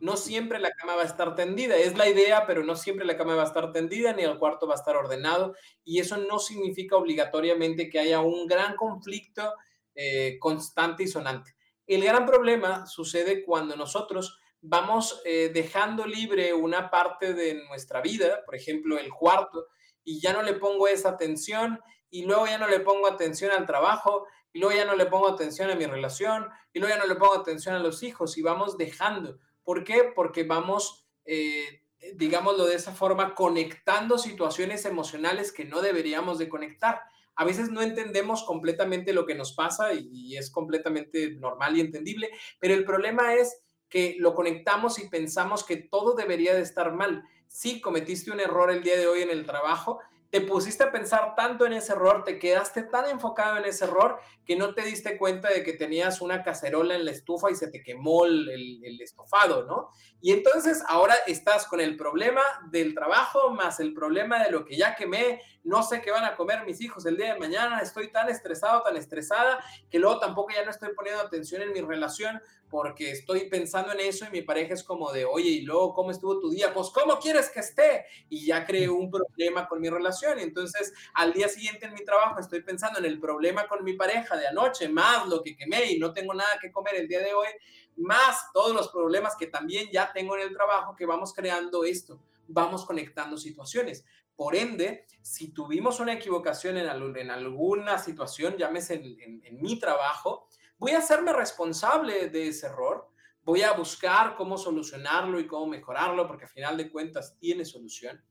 [0.00, 3.16] No siempre la cama va a estar tendida, es la idea, pero no siempre la
[3.16, 6.38] cama va a estar tendida ni el cuarto va a estar ordenado y eso no
[6.38, 9.54] significa obligatoriamente que haya un gran conflicto
[9.96, 11.56] eh, constante y sonante.
[11.84, 18.44] El gran problema sucede cuando nosotros vamos eh, dejando libre una parte de nuestra vida,
[18.44, 19.66] por ejemplo, el cuarto,
[20.08, 23.66] y ya no le pongo esa atención y luego ya no le pongo atención al
[23.66, 27.06] trabajo y luego ya no le pongo atención a mi relación y luego ya no
[27.06, 29.38] le pongo atención a los hijos y vamos dejando.
[29.62, 30.10] ¿Por qué?
[30.16, 31.82] Porque vamos, eh,
[32.14, 37.02] digámoslo de esa forma, conectando situaciones emocionales que no deberíamos de conectar.
[37.36, 41.82] A veces no entendemos completamente lo que nos pasa y, y es completamente normal y
[41.82, 46.94] entendible, pero el problema es que lo conectamos y pensamos que todo debería de estar
[46.94, 47.24] mal.
[47.48, 51.34] Sí, cometiste un error el día de hoy en el trabajo, te pusiste a pensar
[51.34, 55.16] tanto en ese error, te quedaste tan enfocado en ese error que no te diste
[55.16, 58.48] cuenta de que tenías una cacerola en la estufa y se te quemó el,
[58.84, 59.88] el, estofado, ¿no?
[60.20, 64.76] Y entonces ahora estás con el problema del trabajo más el problema de lo que
[64.76, 68.10] ya quemé, no sé qué van a comer mis hijos el día de mañana, estoy
[68.10, 72.40] tan estresado, tan estresada, que luego tampoco ya no estoy poniendo atención en mi relación
[72.70, 76.10] porque estoy pensando en eso y mi pareja es como de, oye, y luego, ¿cómo
[76.10, 76.72] estuvo tu día?
[76.72, 78.06] Pues, ¿cómo quieres que esté?
[78.28, 80.38] Y ya creo un problema con mi relación.
[80.38, 84.36] Entonces, al día siguiente en mi trabajo estoy pensando en el problema con mi pareja
[84.36, 87.34] de anoche, más lo que quemé y no tengo nada que comer el día de
[87.34, 87.48] hoy,
[87.96, 92.20] más todos los problemas que también ya tengo en el trabajo que vamos creando esto,
[92.46, 94.04] vamos conectando situaciones.
[94.38, 100.46] Por ende, si tuvimos una equivocación en, en alguna situación, llámese en, en mi trabajo,
[100.78, 103.10] voy a hacerme responsable de ese error,
[103.42, 108.22] voy a buscar cómo solucionarlo y cómo mejorarlo, porque al final de cuentas tiene solución.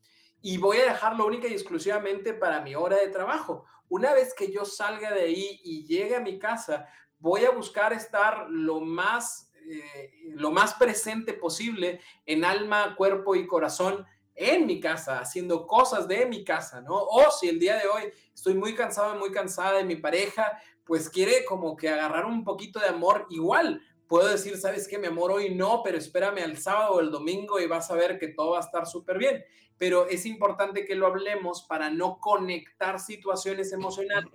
[0.41, 3.65] Y voy a dejarlo única y exclusivamente para mi hora de trabajo.
[3.89, 6.87] Una vez que yo salga de ahí y llegue a mi casa,
[7.19, 13.45] voy a buscar estar lo más, eh, lo más presente posible en alma, cuerpo y
[13.45, 14.05] corazón
[14.37, 16.95] en mi casa, haciendo cosas de mi casa, ¿no?
[16.95, 21.09] O si el día de hoy estoy muy cansado, muy cansada de mi pareja, pues
[21.09, 23.81] quiere como que agarrar un poquito de amor igual.
[24.07, 24.97] Puedo decir, ¿sabes qué?
[24.97, 28.17] Mi amor hoy no, pero espérame al sábado o el domingo y vas a ver
[28.19, 29.43] que todo va a estar súper bien.
[29.77, 34.31] Pero es importante que lo hablemos para no conectar situaciones emocionales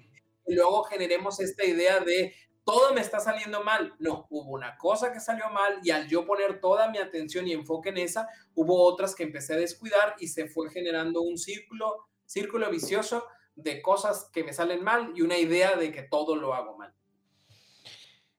[0.46, 3.94] y luego generemos esta idea de todo me está saliendo mal.
[3.98, 7.52] No, hubo una cosa que salió mal y al yo poner toda mi atención y
[7.52, 12.08] enfoque en esa, hubo otras que empecé a descuidar y se fue generando un círculo,
[12.26, 16.54] círculo vicioso de cosas que me salen mal y una idea de que todo lo
[16.54, 16.94] hago mal.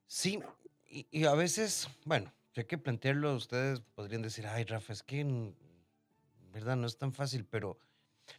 [0.07, 0.39] Sí,
[0.85, 5.25] y, a veces, bueno, hay que plantearlo, ustedes podrían decir, ay, Rafa, es que,
[6.51, 7.79] verdad, no es tan fácil, pero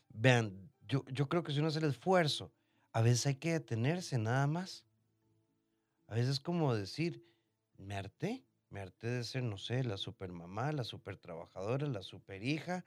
[0.09, 2.53] vean, yo, yo creo que si uno hace el esfuerzo,
[2.93, 4.85] a veces hay que detenerse nada más.
[6.07, 7.25] A veces es como decir,
[7.77, 12.03] me harté, me harté de ser, no sé, la super mamá, la super trabajadora, la
[12.03, 12.85] super hija.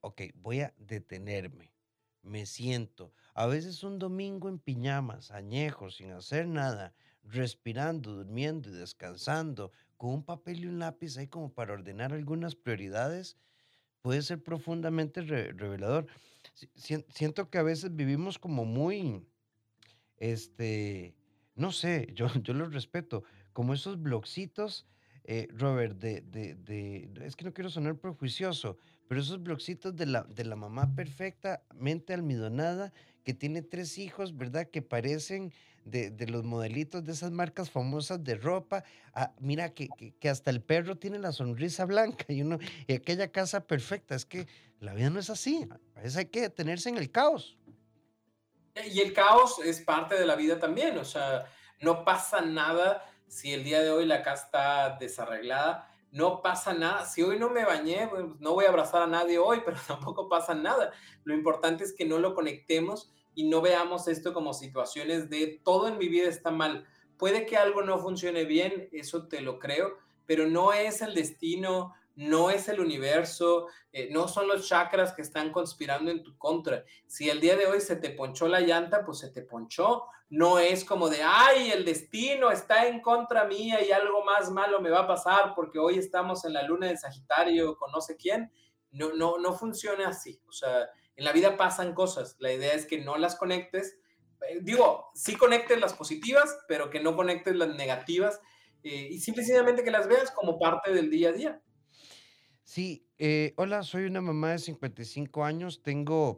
[0.00, 1.76] Ok, voy a detenerme
[2.26, 3.12] me siento.
[3.34, 6.92] A veces un domingo en pijamas, añejo, sin hacer nada,
[7.22, 12.54] respirando, durmiendo y descansando, con un papel y un lápiz ahí como para ordenar algunas
[12.54, 13.36] prioridades,
[14.02, 16.06] puede ser profundamente revelador.
[16.74, 19.24] siento que a veces vivimos como muy,
[20.18, 21.14] este,
[21.56, 24.86] no sé, yo, yo lo respeto, como esos blogcitos
[25.28, 30.06] eh, Robert, de, de, de, es que no quiero sonar prejuicioso, pero esos blogcitos de
[30.06, 32.92] la, de la mamá perfectamente almidonada,
[33.24, 34.68] que tiene tres hijos, ¿verdad?
[34.70, 35.52] Que parecen
[35.84, 38.84] de, de los modelitos de esas marcas famosas de ropa.
[39.14, 39.88] Ah, mira, que,
[40.20, 44.14] que, hasta el perro tiene la sonrisa blanca y, uno, y aquella casa perfecta.
[44.14, 44.46] Es que
[44.78, 45.66] la vida no es así.
[45.96, 47.56] A veces hay que detenerse en el caos.
[48.84, 50.98] Y el caos es parte de la vida también.
[50.98, 51.46] O sea,
[51.80, 57.04] no pasa nada si el día de hoy la casa está desarreglada, no pasa nada.
[57.04, 58.08] Si hoy no me bañé,
[58.38, 60.92] no voy a abrazar a nadie hoy, pero tampoco pasa nada.
[61.24, 65.88] Lo importante es que no lo conectemos y no veamos esto como situaciones de todo
[65.88, 66.86] en mi vida está mal.
[67.18, 71.94] Puede que algo no funcione bien, eso te lo creo, pero no es el destino,
[72.16, 76.84] no es el universo, eh, no son los chakras que están conspirando en tu contra.
[77.06, 80.06] Si el día de hoy se te ponchó la llanta, pues se te ponchó.
[80.28, 84.80] No es como de, ay, el destino está en contra mía y algo más malo
[84.80, 88.50] me va a pasar porque hoy estamos en la luna de Sagitario con no quién.
[88.90, 90.40] No, no, no funciona así.
[90.48, 92.36] O sea, en la vida pasan cosas.
[92.38, 93.98] La idea es que no las conectes.
[94.48, 98.40] Eh, digo, sí conectes las positivas, pero que no conectes las negativas.
[98.82, 101.62] Eh, y simplemente que las veas como parte del día a día.
[102.66, 106.36] Sí, eh, hola, soy una mamá de 55 años, tengo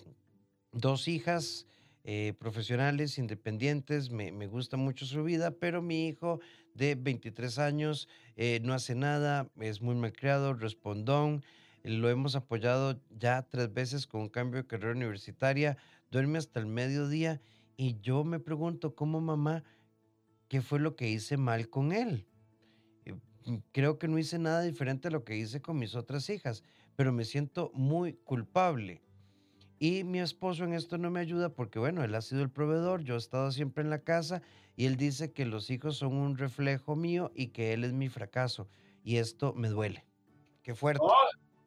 [0.73, 1.67] dos hijas
[2.05, 6.39] eh, profesionales, independientes, me, gusta mucho su vida, pero mi hijo
[6.75, 11.43] de 23 años eh, no hace nada, es muy malcriado, respondón,
[11.83, 15.79] lo hemos apoyado ya tres veces con un cambio de carrera universitaria,
[16.11, 17.41] duerme hasta el mediodía
[17.79, 19.65] y yo me pregunto como mamá,
[20.49, 22.28] ¿qué fue lo que hice mal con él?
[23.49, 26.63] Mm, creo que no hice nada diferente a lo que hice con mis otras hijas,
[26.97, 29.03] pero me siento muy culpable.
[29.79, 33.05] Y mi esposo en esto no me ayuda porque, bueno, él ha sido el proveedor,
[33.05, 34.43] yo he estado siempre en la casa
[34.77, 38.09] y él dice que los hijos son un reflejo mío y que él es mi
[38.09, 38.69] fracaso.
[39.05, 40.05] Y esto me duele.
[40.63, 41.05] Qué fuerte.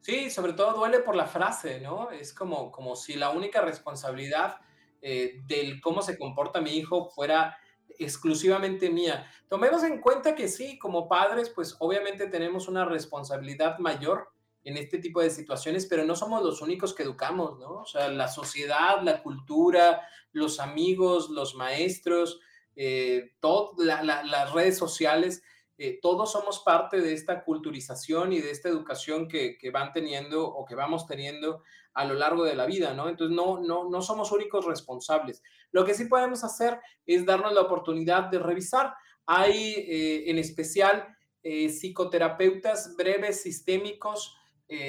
[0.01, 2.11] Sí, sobre todo duele por la frase, ¿no?
[2.11, 4.57] Es como, como si la única responsabilidad
[5.01, 7.57] eh, del cómo se comporta mi hijo fuera
[7.99, 9.29] exclusivamente mía.
[9.47, 14.29] Tomemos en cuenta que sí, como padres, pues obviamente tenemos una responsabilidad mayor
[14.63, 17.81] en este tipo de situaciones, pero no somos los únicos que educamos, ¿no?
[17.81, 20.01] O sea, la sociedad, la cultura,
[20.33, 22.39] los amigos, los maestros,
[22.75, 23.33] eh,
[23.77, 25.43] las redes sociales,
[25.83, 30.47] eh, todos somos parte de esta culturización y de esta educación que, que, van teniendo
[30.47, 31.63] o que vamos teniendo
[31.95, 33.09] a lo largo de la vida, ¿no?
[33.09, 35.41] Entonces, no, no, no somos únicos responsables.
[35.71, 38.93] Lo que sí podemos hacer es darnos la oportunidad de revisar.
[39.25, 44.37] Hay, eh, en especial, psicoterapeutas breves sistémicos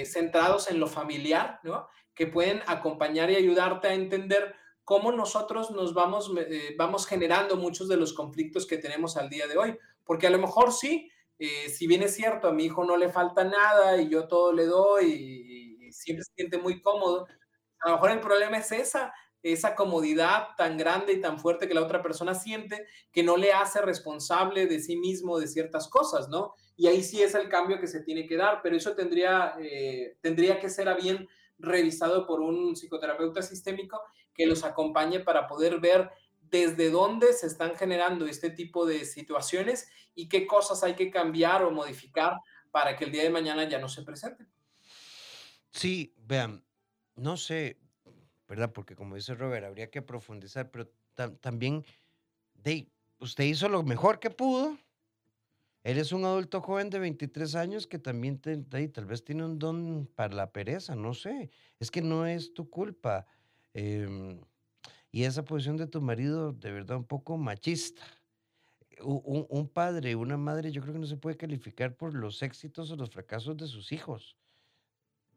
[0.04, 1.88] centrados en lo familiar, ¿no?
[2.14, 7.88] Que pueden acompañar y ayudarte a entender cómo nosotros nos vamos, eh, vamos generando muchos
[7.88, 9.78] de los conflictos que tenemos al día de hoy.
[10.12, 13.08] Porque a lo mejor sí, eh, si bien es cierto, a mi hijo no le
[13.08, 17.26] falta nada y yo todo le doy y, siempre se siente muy cómodo,
[17.80, 21.72] a lo mejor el problema es esa, esa comodidad tan grande y tan fuerte que
[21.72, 26.28] la otra persona siente que no le hace responsable de sí mismo de ciertas cosas,
[26.28, 26.52] ¿no?
[26.76, 30.18] Y ahí sí es el cambio que se tiene que dar, pero eso tendría, eh,
[30.20, 33.98] tendría que ser a bien revisado por un psicoterapeuta sistémico
[34.34, 36.10] que los acompañe para poder ver
[36.52, 41.64] desde dónde se están generando este tipo de situaciones y qué cosas hay que cambiar
[41.64, 42.36] o modificar
[42.70, 44.48] para que el día de mañana ya no se presenten.
[45.72, 46.64] Sí, vean,
[47.16, 47.80] no sé,
[48.46, 48.72] ¿verdad?
[48.72, 50.88] Porque como dice Robert, habría que profundizar, pero
[51.40, 51.84] también
[52.54, 52.88] de,
[53.18, 54.78] usted hizo lo mejor que pudo
[55.84, 58.56] Eres un adulto joven de 23 años que también te,
[58.88, 61.50] tal vez tiene un don para la pereza, no sé.
[61.80, 63.26] Es que no es tu culpa.
[63.74, 64.40] Em,
[65.12, 68.02] y esa posición de tu marido, de verdad, un poco machista.
[69.00, 72.90] Un, un padre, una madre, yo creo que no se puede calificar por los éxitos
[72.90, 74.36] o los fracasos de sus hijos.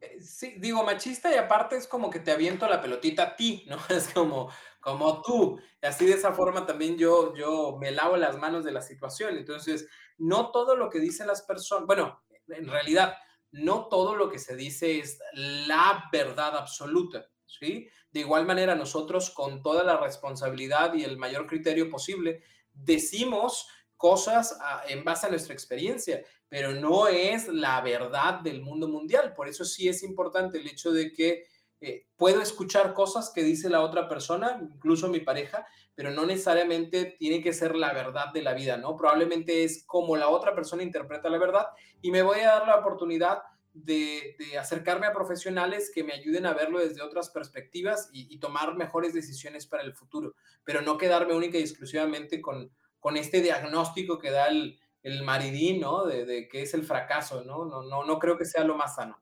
[0.00, 3.64] Eh, sí, digo machista y aparte es como que te aviento la pelotita a ti,
[3.66, 3.78] ¿no?
[3.88, 5.58] Es como, como tú.
[5.82, 9.36] Así de esa forma también yo, yo me lavo las manos de la situación.
[9.36, 13.14] Entonces, no todo lo que dicen las personas, bueno, en realidad,
[13.52, 17.88] no todo lo que se dice es la verdad absoluta, ¿sí?
[18.10, 24.58] De igual manera, nosotros con toda la responsabilidad y el mayor criterio posible, decimos cosas
[24.88, 29.34] en base a nuestra experiencia pero no es la verdad del mundo mundial.
[29.34, 31.44] Por eso sí es importante el hecho de que
[31.80, 37.16] eh, puedo escuchar cosas que dice la otra persona, incluso mi pareja, pero no necesariamente
[37.18, 38.96] tiene que ser la verdad de la vida, ¿no?
[38.96, 41.66] Probablemente es como la otra persona interpreta la verdad
[42.00, 43.42] y me voy a dar la oportunidad
[43.84, 49.14] de, acercarme a profesionales que me ayuden a verlo desde otras perspectivas y, tomar mejores
[49.14, 50.34] decisiones para el futuro,
[50.64, 55.80] pero no quedarme única y exclusivamente con, con este diagnóstico que da el, el maridín,
[55.80, 56.04] ¿no?
[56.04, 57.64] De, de que es el fracaso, ¿no?
[57.64, 57.82] ¿no?
[57.82, 59.20] No, no creo que sea lo más sano.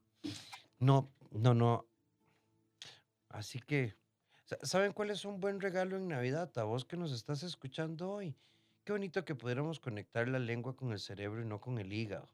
[0.78, 1.86] No, no, no.
[3.28, 3.96] Así que,
[4.62, 6.56] ¿saben cuál es un buen regalo en Navidad?
[6.58, 8.36] A vos que nos estás escuchando hoy.
[8.84, 12.28] Qué bonito que pudiéramos conectar la lengua con el cerebro y no con el hígado,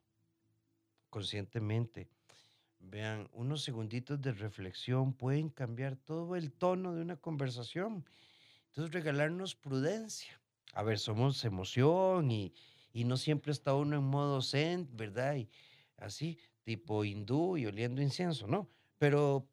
[1.11, 2.09] conscientemente.
[2.79, 8.05] Vean, unos segunditos de reflexión pueden cambiar todo el tono de una conversación.
[8.68, 10.40] Entonces, regalarnos prudencia.
[10.73, 12.55] A ver, somos emoción y,
[12.92, 15.37] y no siempre está uno en modo zen, ¿verdad?
[15.37, 15.49] Y
[15.99, 18.68] así, tipo hindú y oliendo incienso, ¿no?
[18.99, 19.46] Pero,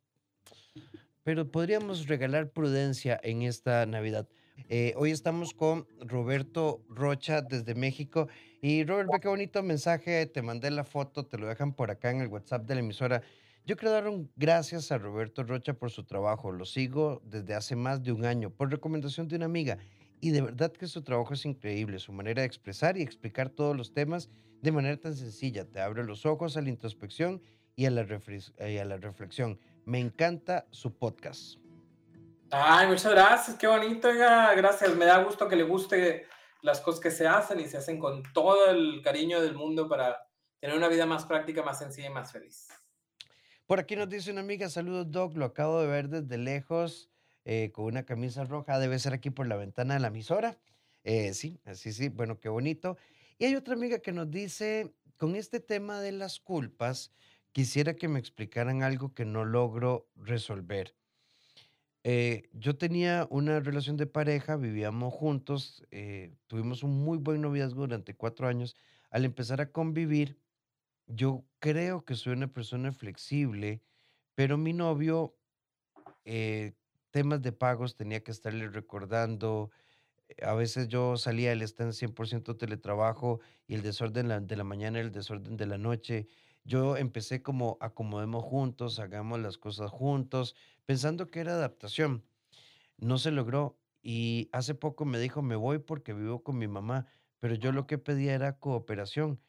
[1.24, 4.28] pero podríamos regalar prudencia en esta Navidad.
[4.70, 8.28] Eh, hoy estamos con Roberto Rocha desde México.
[8.62, 12.10] Y Robert, ve qué bonito mensaje, te mandé la foto, te lo dejan por acá
[12.10, 13.22] en el WhatsApp de la emisora.
[13.66, 16.52] Yo quiero dar un gracias a Roberto Rocha por su trabajo.
[16.52, 19.78] Lo sigo desde hace más de un año por recomendación de una amiga.
[20.20, 23.78] Y de verdad que su trabajo es increíble, su manera de expresar y explicar todos
[23.78, 24.30] los temas
[24.62, 25.66] de manera tan sencilla.
[25.66, 27.42] Te abre los ojos a la introspección
[27.76, 29.60] y a la, a la reflexión.
[29.86, 31.60] Me encanta su podcast.
[32.50, 34.96] Ay, muchas gracias, qué bonito, gracias.
[34.96, 36.26] Me da gusto que le guste
[36.62, 40.28] las cosas que se hacen y se hacen con todo el cariño del mundo para
[40.60, 42.68] tener una vida más práctica, más sencilla y más feliz.
[43.66, 47.10] Por aquí nos dice una amiga, saludos Doc, lo acabo de ver desde lejos.
[47.50, 50.58] Eh, con una camisa roja, debe ser aquí por la ventana de la emisora.
[51.06, 52.98] Eh, sí, sí, sí, bueno, qué bonito.
[53.38, 57.14] Y hay otra amiga que nos dice, con este tema de las culpas,
[57.54, 60.94] quisiera que me explicaran algo que no logro resolver.
[62.04, 65.86] Eh, yo tenía una relación de pareja, vivíamos juntos,
[66.48, 68.76] tuvimos un muy buen noviazgo durante cuatro años.
[69.10, 70.40] Al empezar a convivir,
[71.08, 73.82] yo creo que soy una persona flexible,
[74.36, 75.38] pero mi novio
[77.12, 79.72] temas de pagos tenía que estarle recordando.
[80.30, 84.64] eh, A veces yo salía, él está en 100% teletrabajo y el desorden de la
[84.64, 86.28] mañana, el desorden de la noche.
[86.68, 92.26] Yo empecé como acomodemos juntos, hagamos las cosas juntos, pensando que era adaptación.
[92.98, 97.08] No se logró Y hace poco me dijo: "Me voy porque vivo con mi mamá",
[97.40, 99.42] pero yo lo que pedía era cooperación.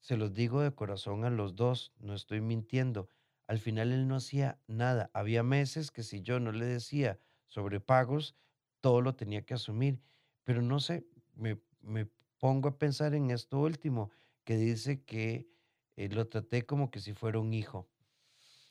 [0.00, 3.10] Se los digo de corazón a los 2, no estoy mintiendo.
[3.48, 5.10] Al final él no hacía nada.
[5.14, 8.36] Había meses que si yo no le decía sobre pagos,
[8.80, 10.02] todo lo tenía que asumir.
[10.44, 14.10] Pero no sé, me, me pongo a pensar en esto último,
[14.44, 15.48] que dice que
[15.96, 17.90] eh, lo traté como que si fuera un hijo.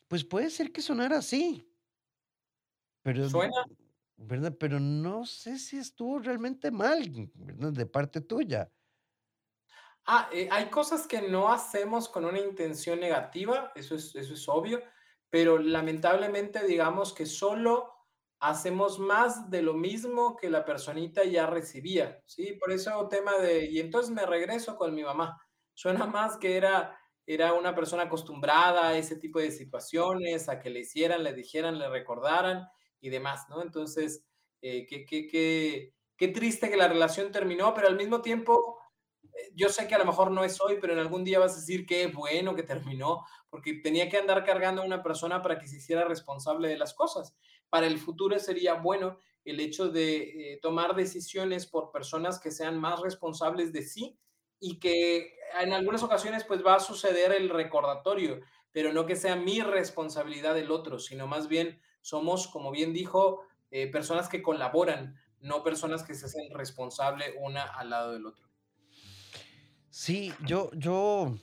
[0.07, 1.67] Pues puede ser que sonara así,
[3.01, 3.65] pero, Suena
[4.17, 4.55] ¿verdad?
[4.59, 7.73] Pero no sé si estuvo realmente mal, ¿verdad?
[7.73, 8.71] De parte tuya.
[10.05, 14.47] Ah, eh, hay cosas que no hacemos con una intención negativa, eso es, eso es
[14.47, 14.83] obvio,
[15.29, 17.91] pero lamentablemente digamos que solo
[18.39, 22.53] hacemos más de lo mismo que la personita ya recibía, ¿sí?
[22.53, 25.41] Por eso tema de, y entonces me regreso con mi mamá.
[25.73, 30.69] Suena más que era, era una persona acostumbrada a ese tipo de situaciones, a que
[30.69, 32.67] le hicieran, le dijeran, le recordaran
[33.01, 33.61] y demás, ¿no?
[33.61, 34.25] Entonces,
[34.61, 38.79] eh, qué, qué, qué, qué triste que la relación terminó, pero al mismo tiempo
[39.53, 41.59] yo sé que a lo mejor no es hoy, pero en algún día vas a
[41.59, 45.67] decir qué bueno que terminó, porque tenía que andar cargando a una persona para que
[45.67, 47.35] se hiciera responsable de las cosas.
[47.69, 52.79] Para el futuro sería bueno el hecho de eh, tomar decisiones por personas que sean
[52.79, 54.17] más responsables de sí
[54.59, 58.41] y que en algunas ocasiones pues va a suceder el recordatorio,
[58.71, 63.41] pero no que sea mi responsabilidad del otro, sino más bien somos, como bien dijo,
[63.71, 68.47] eh, personas que colaboran, no personas que se hacen responsable una al lado del otro.
[69.89, 71.35] Sí, yo, yo,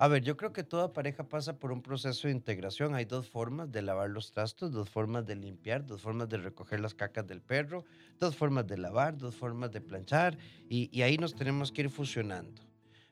[0.00, 2.94] a ver, yo creo que toda pareja pasa por un proceso de integración.
[2.94, 6.78] Hay dos formas de lavar los trastos, dos formas de limpiar, dos formas de recoger
[6.78, 7.84] las cacas del perro,
[8.20, 12.62] dos formas de lavar, dos formas de planchar, y, ahí nos tenemos que ir fusionando.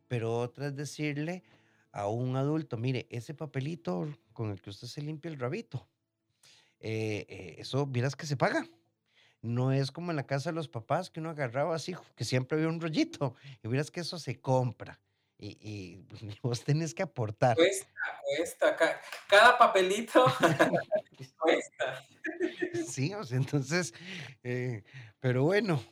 [0.07, 1.43] Pero otra es decirle
[1.91, 5.89] a un adulto, mire, ese papelito con el que usted se limpia el rabito,
[6.79, 8.65] eh, eh, eso, vieras que se paga.
[9.43, 12.59] No es como en la casa de los papás que uno agarraba así, que siempre
[12.59, 15.01] había un rollito, y vieras que eso se compra,
[15.39, 16.07] y y
[16.43, 17.57] vos tenés que aportar.
[17.57, 17.89] Cuesta,
[18.37, 20.25] cuesta, ca cada papelito
[21.39, 22.05] cuesta.
[22.89, 23.95] Sí, o sea, entonces,
[24.43, 24.83] eh,
[25.21, 25.83] pero bueno,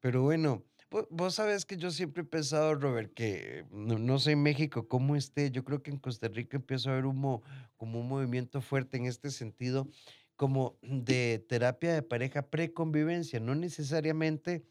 [0.00, 4.32] pero bueno, vo vos sabes que yo siempre he pensado, Robert, que no no sé
[4.32, 7.42] en México cómo esté, yo creo que en Costa Rica empiezo a ver un mo
[7.76, 9.88] como un movimiento fuerte en este sentido,
[10.36, 14.64] como de terapia de pareja preconvivencia, no necesariamente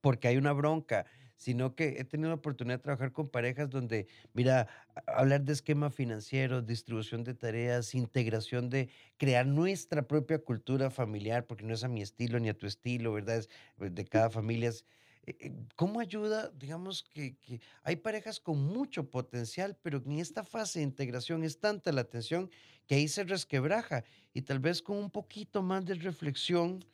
[0.00, 1.06] porque hay una bronca,
[1.42, 4.68] sino que he tenido la oportunidad de trabajar con parejas donde, mira,
[5.06, 11.64] hablar de esquema financiero, distribución de tareas, integración de crear nuestra propia cultura familiar, porque
[11.64, 13.38] no es a mi estilo ni a tu estilo, ¿verdad?
[13.38, 13.48] Es
[13.80, 14.68] eh, de cada familia.
[14.68, 14.84] es,
[15.26, 16.50] eh, eh, ¿Cómo ayuda?
[16.50, 21.58] Digamos que, que hay parejas con mucho potencial, pero en esta fase de integración es
[21.58, 22.50] tanta la tensión
[22.86, 26.84] que ahí se resquebraja y tal vez con un poquito más de reflexión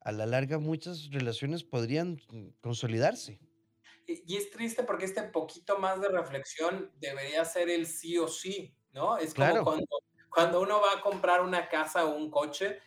[0.00, 3.40] a la larga muchas relaciones podrían, mm, consolidarse.
[4.06, 8.28] Y y es triste porque este poquito más de reflexión debería ser el sí o
[8.28, 9.18] sí, ¿no?
[9.18, 9.86] Es como Claro, cuando
[10.30, 12.80] cuando uno va a comprar una casa o un coche,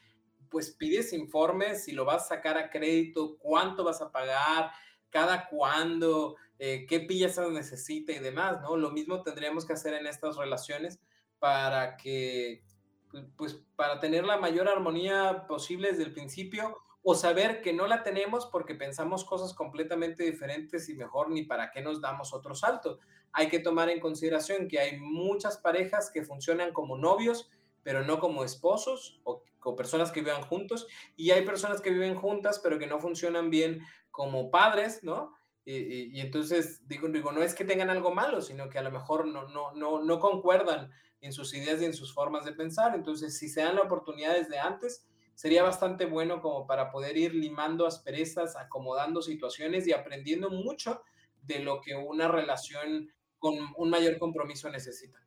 [0.50, 4.72] pues pides informes, si lo vas a sacar a crédito, cuánto vas a pagar,
[5.10, 8.78] cada cuándo, eh, qué piezas necesita y demás, ¿no?
[8.78, 11.00] Lo mismo tendríamos que hacer en estas relaciones
[11.40, 12.64] para que,
[13.10, 17.88] pu pues, para tener la mayor armonía posible desde el principio, o saber que no
[17.88, 22.56] la tenemos porque pensamos cosas completamente diferentes y mejor ni para qué nos damos otro
[22.56, 23.00] salto.
[23.32, 27.50] Hay que tomar en consideración que hay muchas parejas que funcionan como novios,
[27.84, 32.16] pero no como esposos o, o personas que vivan juntos, y hay personas que viven
[32.16, 33.82] juntas, pero que no funcionan bien
[34.12, 35.34] como padres, ¿no?
[35.72, 39.28] Y, entonces digo, digo, no es que tengan algo malo, sino que a lo mejor
[39.28, 42.96] no, no, no, no concuerdan en sus ideas y en sus formas de pensar.
[42.96, 45.06] Entonces, si se dan la oportunidad desde antes,
[45.40, 51.02] sería bastante bueno como para poder ir limando asperezas, acomodando situaciones y aprendiendo mucho
[51.44, 55.18] de lo que una relación con un mayor compromiso necesita.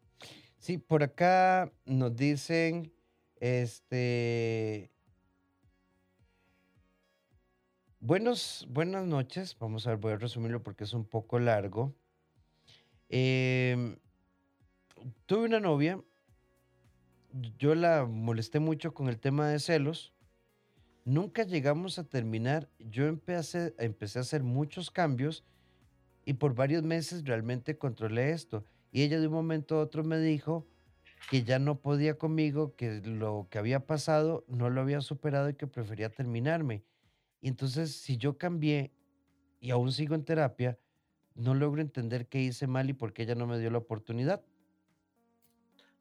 [0.59, 2.93] sí, por acá nos dicen,
[3.37, 4.93] este,
[7.99, 11.95] buenos buenas noches, vamos a ver, voy a resumirlo porque es un poco largo.
[13.09, 13.97] Em,
[15.25, 16.05] tuve una novia,
[17.59, 20.13] yo la molesté mucho con el tema de celos,
[21.05, 25.45] nunca llegamos a terminar, yo empecé empecé a hacer muchos cambios
[26.25, 30.19] y por varios meses realmente controlé esto, y ella de un momento a otro me
[30.19, 30.67] dijo
[31.31, 35.55] que ya no podía conmigo, que lo que había pasado no lo había superado y
[35.55, 36.83] que prefería terminarme.
[37.41, 38.93] Y entonces, si yo cambié
[39.61, 40.79] y aún sigo en terapia,
[41.35, 44.43] no logro entender qué hice mal y por qué ella no me dio la oportunidad.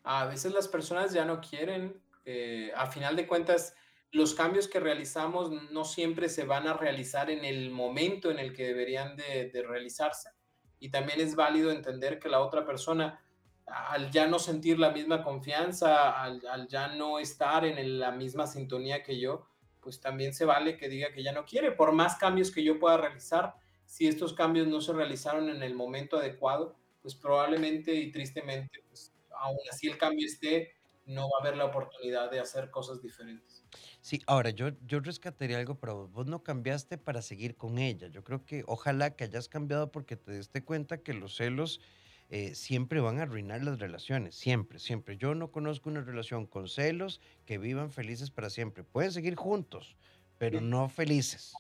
[0.04, 3.76] A veces las personas ya no quieren, eh, a final de cuentas,
[4.12, 8.54] los cambios que realizamos no siempre se van a realizar en el momento en el
[8.54, 10.32] que deberían de, realizarse.
[10.80, 13.24] Y también es válido entender que la otra persona,
[13.66, 19.02] al ya no sentir la misma confianza, al, ya no estar en la misma sintonía
[19.02, 19.48] que yo,
[19.80, 22.80] pues también se vale que diga que ya no quiere, por más cambios que yo
[22.80, 28.12] pueda realizar, si estos cambios no se realizaron en el momento adecuado, pues probablemente y
[28.12, 28.81] tristemente,
[29.42, 30.74] aún así el cambio esté,
[31.06, 33.64] no va a haber la oportunidad de hacer cosas diferentes.
[34.02, 36.12] Sí, ahora yo, yo rescataría algo para vos.
[36.12, 38.08] Vos no cambiaste para seguir con ella.
[38.08, 41.82] Yo creo que ojalá que hayas cambiado porque te diste cuenta que los celos
[42.30, 45.18] eh, siempre van a arruinar las relaciones, siempre, siempre.
[45.18, 48.84] Yo no conozco una relación con celos que vivan felices para siempre.
[48.84, 49.98] Pueden seguir juntos,
[50.38, 51.54] pero no felices.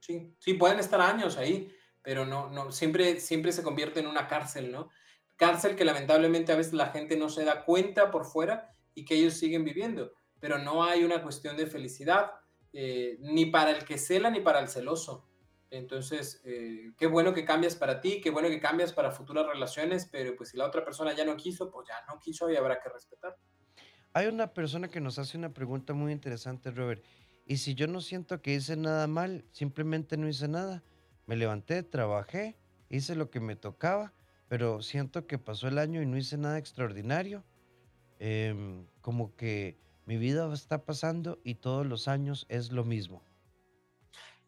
[0.00, 4.28] Sí, sí, pueden estar años ahí, pero no, no, siempre, siempre se convierte en una
[4.28, 4.90] cárcel, ¿no?
[5.38, 9.14] Cárcel que lamentablemente a veces la gente no se da cuenta por fuera y que
[9.14, 12.32] ellos siguen viviendo, pero no hay una cuestión de felicidad,
[12.72, 15.26] eh, ni para el que cela ni para el celoso.
[15.70, 20.08] Entonces, eh, qué bueno que cambias para ti, qué bueno que cambias para futuras relaciones,
[20.10, 22.80] pero pues si la otra persona ya no quiso, pues ya no quiso y habrá
[22.80, 23.36] que respetar.
[24.14, 27.04] Hay una persona que nos hace una pregunta muy interesante, Robert.
[27.44, 30.82] Y si yo no siento que hice nada mal, simplemente no hice nada.
[31.26, 32.58] Me levanté, trabajé,
[32.88, 34.14] hice lo que me tocaba,
[34.48, 37.44] pero siento que pasó el año y no hice nada extraordinario.
[38.18, 43.22] Em, como que mi vida está pasando y todos los años es lo mismo.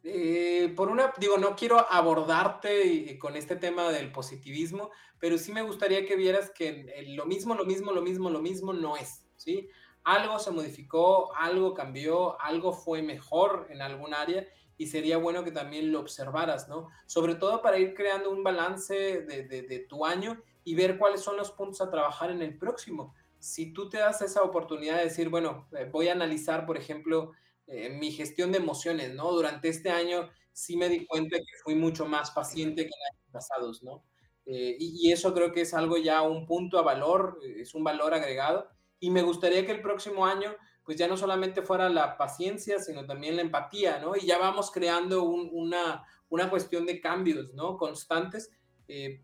[0.02, 5.62] Eh, por una, digo, no quiero abordarte con este tema del positivismo, pero sí me
[5.62, 9.68] gustaría que vieras que lo mismo, lo mismo, lo mismo, lo mismo no es, ¿sí?
[10.02, 14.46] Algo se modificó, algo cambió, algo fue mejor en algún área
[14.80, 16.88] y sería bueno que también lo observaras, ¿no?
[17.04, 21.36] Sobre todo para ir creando un balance de, de tu año y ver cuáles son
[21.36, 23.14] los puntos a trabajar en el próximo.
[23.38, 27.32] Si tú te das esa oportunidad de decir, bueno, eh, voy a analizar, por ejemplo,
[27.66, 29.30] eh, mi gestión de emociones, ¿no?
[29.32, 33.28] Durante este año sí me di cuenta que fui mucho más paciente que en años
[33.32, 34.02] pasados, ¿no?
[34.46, 38.14] Eh, y, eso creo que es algo ya un punto a valor, es un valor
[38.14, 38.66] agregado.
[38.98, 43.06] Y me gustaría que el próximo año, pues ya no solamente fuera la paciencia, sino
[43.06, 44.16] también la empatía, ¿no?
[44.16, 47.76] Y ya vamos creando una, una cuestión de cambios, ¿no?
[47.76, 48.50] Constantes,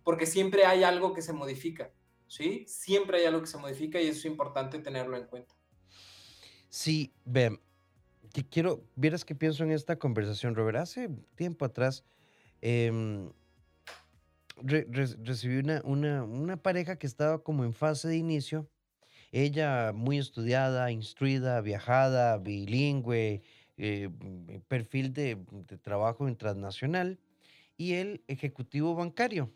[0.05, 1.91] porque siempre hay algo que se modifica,
[2.29, 2.65] ¿sí?
[2.69, 5.55] Siempre hay algo que se modifica y eso es importante tenerlo en cuenta.
[6.69, 7.61] Sí, ven,
[8.43, 10.79] quiero, vieras que pienso en esta conversación, Robert.
[10.79, 12.05] Hace tiempo atrás
[12.61, 13.31] em,
[14.63, 15.83] recibí una,
[16.25, 18.69] una, pareja que estaba como en fase de inicio.
[19.39, 23.43] Ella muy estudiada, instruida, viajada, bilingüe,
[23.76, 24.09] eh,
[24.66, 25.37] perfil de,
[25.82, 27.18] trabajo internacional
[27.76, 29.53] y él ejecutivo bancario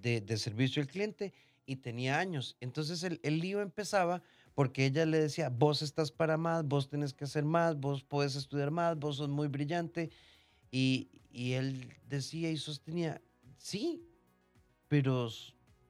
[0.00, 1.32] de, servicio al cliente
[1.66, 2.56] y tenía años.
[2.60, 4.22] Entonces el, el lío empezaba
[4.54, 8.36] porque ella le decía, vos estás para más, vos tenés que hacer más, vos puedes
[8.36, 10.10] estudiar más, vos sos muy brillante.
[10.70, 13.20] Y, él decía y sostenía,
[13.56, 14.00] sí,
[14.86, 15.28] pero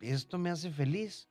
[0.01, 1.28] esto me hace feliz.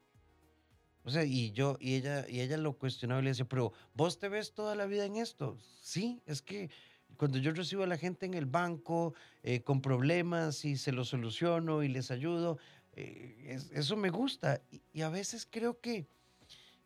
[1.07, 4.19] O sea, y yo, y ella, y ella lo cuestionaba y le decía, pero vos
[4.19, 5.57] te ves toda la vida en esto.
[5.81, 6.69] Sí, es que
[7.15, 11.07] cuando yo recibo a la gente en el banco eh, con problemas y se los
[11.07, 12.57] soluciono y les ayudo,
[12.91, 14.61] eh, eso me gusta.
[14.91, 16.09] y, a veces creo que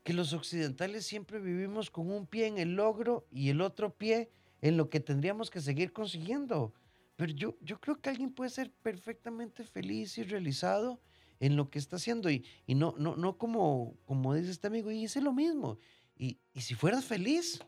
[0.03, 4.29] que los occidentales siempre vivimos con un pie en el logro y el otro pie
[4.61, 6.75] en lo que tendríamos que seguir consiguiendo.
[7.15, 10.99] Pero yo, yo creo que alguien puede ser perfectamente feliz y realizado
[11.41, 14.91] en lo que está haciendo y, y no, no, no como, como dice este amigo,
[14.91, 15.79] y hice lo mismo.
[16.15, 17.59] Y, y si fueras feliz.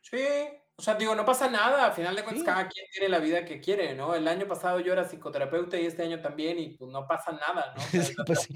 [0.00, 0.24] Sí,
[0.76, 3.44] o sea, digo, no pasa nada, al final de cuentas cada quien tiene la vida
[3.44, 4.14] que quiere, ¿no?
[4.14, 7.74] El año pasado yo era psicoterapeuta y este año también y pues no pasa nada,
[7.76, 7.82] ¿no?
[8.26, 8.48] Pues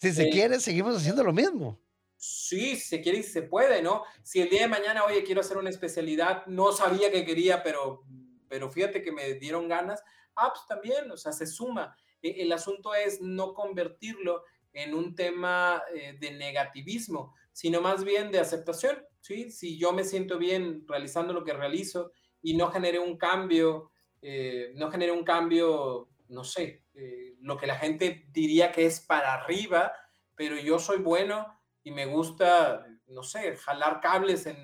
[0.00, 1.80] si se quiere, seguimos haciendo lo mismo.
[2.16, 4.02] Sí, si se quiere y se puede, ¿no?
[4.24, 8.02] Si el día de mañana, oye, quiero hacer una especialidad, no sabía que quería, pero,
[8.48, 10.02] pero fíjate que me dieron ganas,
[10.34, 11.96] ah, pues también, o sea, se suma.
[12.22, 18.30] E, el asunto es no convertirlo en un tema eh, de negativismo, sino más bien
[18.30, 19.04] de aceptación.
[19.20, 19.50] ¿sí?
[19.50, 22.12] Si yo me siento bien realizando lo que realizo
[22.42, 23.90] y no genere un cambio,
[24.22, 29.00] eh, no genere un cambio, no sé, eh, lo que la gente diría que es
[29.00, 29.92] para arriba,
[30.34, 34.56] pero yo soy bueno y me gusta, no sé, jalar cables en,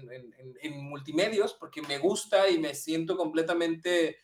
[0.82, 4.18] multimedios porque me gusta y me siento completamente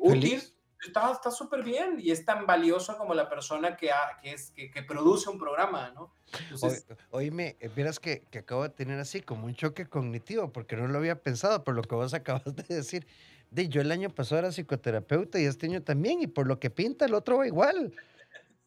[0.00, 0.42] útil
[0.80, 3.90] está súper bien y es tan valioso como la persona que,
[4.22, 6.14] que, es, que, produce un programa, ¿no?
[7.10, 10.86] oíme, eh, verás que, que, acabo de tener así como un choque cognitivo, porque no
[10.86, 13.06] lo había pensado por lo que vos acabas de decir.
[13.50, 16.70] De, yo el año pasado era psicoterapeuta y este año también, y por lo que
[16.70, 17.94] pinta el otro va igual.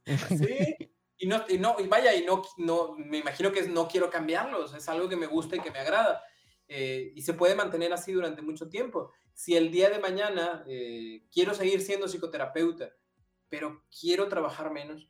[0.05, 0.75] Sí,
[1.17, 4.73] y no, y no, y vaya, y no, no, me imagino que no quiero cambiarlos,
[4.73, 6.23] es algo que me gusta y que me agrada.
[6.67, 9.11] Eh, y se puede mantener así durante mucho tiempo.
[9.33, 12.91] Si el día de mañana eh, quiero seguir siendo psicoterapeuta,
[13.49, 15.09] pero quiero trabajar menos,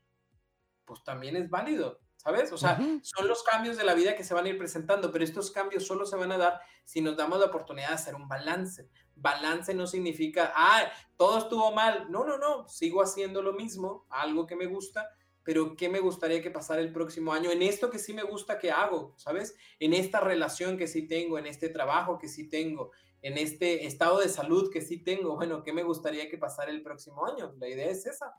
[0.85, 2.51] pues también es válido, ¿sabes?
[2.51, 5.23] O sea, son los cambios de la vida que se van a ir presentando, pero
[5.23, 8.27] estos cambios solo se van a dar si nos damos la oportunidad de hacer un
[8.27, 8.89] balance.
[9.15, 12.11] Balance no significa, ah, todo estuvo mal.
[12.11, 15.09] No, no, no, sigo haciendo lo mismo, algo que me gusta,
[15.43, 18.59] pero ¿qué me gustaría que pasara el próximo año en esto que sí me gusta
[18.59, 19.55] que hago, ¿sabes?
[19.79, 22.91] En esta relación que sí tengo, en este trabajo que sí tengo,
[23.21, 25.35] en este estado de salud que sí tengo.
[25.35, 27.53] Bueno, ¿qué me gustaría que pasara el próximo año?
[27.59, 28.33] La idea es esa.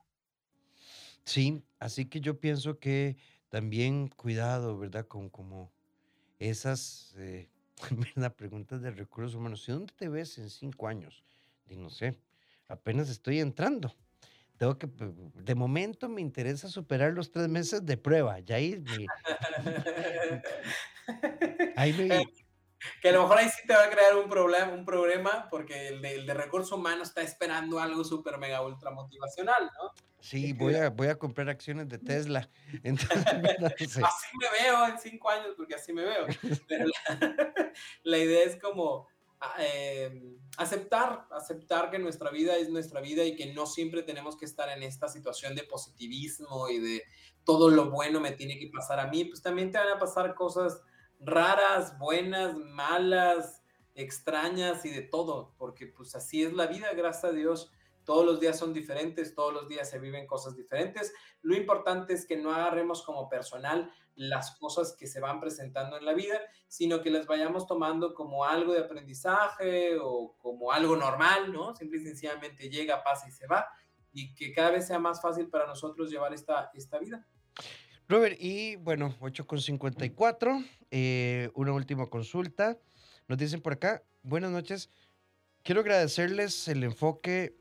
[1.25, 3.17] Sí, así que yo pienso que
[3.49, 5.07] también cuidado, ¿verdad?
[5.07, 5.73] Con como
[6.39, 7.49] esas, eh,
[8.17, 8.35] ¿verdad?
[8.35, 9.69] Preguntas de recursos humanos.
[9.69, 11.23] ¿Y dónde te ves en cinco años?
[11.69, 12.19] Y no sé,
[12.69, 13.95] apenas estoy entrando
[14.63, 18.39] tengo que, de momento me interesa superar los tres meses de prueba.
[18.39, 19.07] Ya ahí me,
[21.77, 22.25] ahí me,
[23.01, 25.89] que a lo mejor ahí sí te va a crear un problema, un problema porque
[25.89, 29.93] el de, el de recurso humano está esperando algo súper mega ultra motivacional, ¿no?
[30.23, 32.49] Sí, voy a, voy a comprar acciones de Tesla.
[32.85, 33.27] Entonces,
[34.05, 36.27] Así me veo en cinco años, porque así me veo.
[36.69, 36.87] Pero
[38.05, 39.09] la, idea es como
[39.59, 44.45] eh, aceptar, aceptar que nuestra vida es nuestra vida y que no siempre tenemos que
[44.45, 47.03] estar en esta situación de positivismo y de
[47.45, 49.25] todo lo bueno me tiene que pasar a mí.
[49.25, 50.81] Pues también te van a pasar cosas
[51.25, 53.63] raras, buenas, malas,
[53.95, 57.73] extrañas y de todo, porque pues así es la vida, gracias a Dios.
[58.05, 61.13] Todos los días son diferentes, todos los días se viven cosas diferentes.
[61.43, 66.05] Lo importante es que no agarremos como personal las cosas que se van presentando en
[66.05, 71.53] la vida, sino que las vayamos tomando como algo de aprendizaje o como algo normal,
[71.53, 71.77] ¿no?
[71.77, 73.69] Simple y sencillamente llega, pasa y se va,
[74.13, 77.25] y que cada vez sea más fácil para nosotros llevar esta, esta vida.
[78.09, 82.79] Robert, y bueno, 8.54, eh, una última consulta.
[83.27, 84.91] Nos dicen por acá, buenas noches.
[85.63, 87.57] Quiero agradecerles el enfoque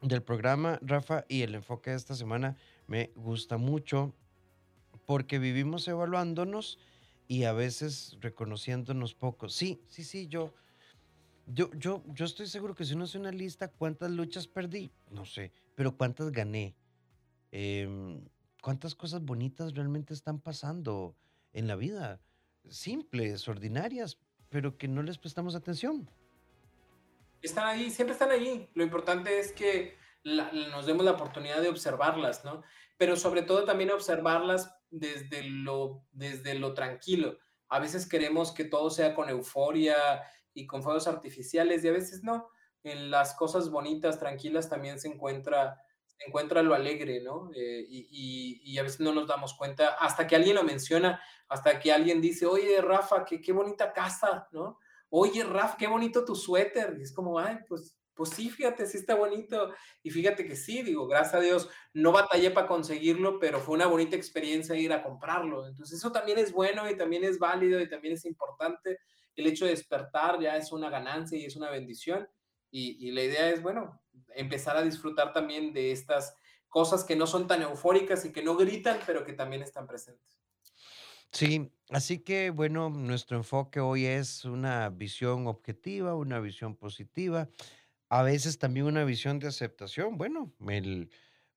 [0.00, 2.56] del programa, Rafa, y el enfoque de esta semana
[2.86, 4.14] me gusta mucho
[5.04, 6.78] porque vivimos evaluándonos
[7.28, 9.50] y a veces reconociéndonos poco.
[9.50, 10.54] Sí, sí, sí, yo,
[11.46, 14.90] yo, yo, yo estoy seguro que si uno hace una lista, ¿cuántas luchas perdí?
[15.10, 16.74] No sé, pero ¿cuántas gané?
[17.52, 18.18] Eh,
[18.62, 21.14] cuántas cosas bonitas realmente están pasando
[21.52, 22.20] en la vida,
[22.68, 26.08] simples, ordinarias, pero que no les prestamos atención.
[27.42, 28.70] Están ahí, siempre están ahí.
[28.74, 32.62] Lo importante es que nos demos la oportunidad de observarlas, ¿no?
[32.96, 37.38] Pero sobre todo también observarlas desde lo, desde lo tranquilo.
[37.68, 39.96] A veces queremos que todo sea con euforia
[40.54, 42.48] y con fuegos artificiales y a veces no.
[42.82, 45.82] En las cosas bonitas, tranquilas, también se encuentra
[46.18, 47.50] encuentra lo alegre, ¿no?
[47.54, 51.92] Eh, y, a veces no nos damos cuenta, hasta que alguien lo menciona, hasta que
[51.92, 54.78] alguien dice, oye, Rafa, qué, qué bonita casa, ¿no?
[55.10, 56.96] Oye, Rafa, qué bonito tu suéter.
[56.98, 59.72] Y es como, ay, pues, pues sí, fíjate, sí está bonito.
[60.02, 63.86] Y fíjate que sí, digo, gracias a Dios, no batallé para conseguirlo, pero fue una
[63.86, 65.66] bonita experiencia ir a comprarlo.
[65.66, 68.98] Entonces, eso también es bueno y también es válido y también es importante.
[69.36, 72.28] El hecho de despertar ya es una ganancia y es una bendición.
[72.76, 74.02] Y, la idea es, bueno,
[74.34, 76.36] empezar a disfrutar también de estas
[76.68, 80.40] cosas que no son tan eufóricas y que no gritan, pero que también están presentes.
[81.30, 87.48] Sí, así que bueno, nuestro enfoque hoy es una visión objetiva, una visión positiva,
[88.08, 90.18] a veces también una visión de aceptación.
[90.18, 91.12] Bueno, el,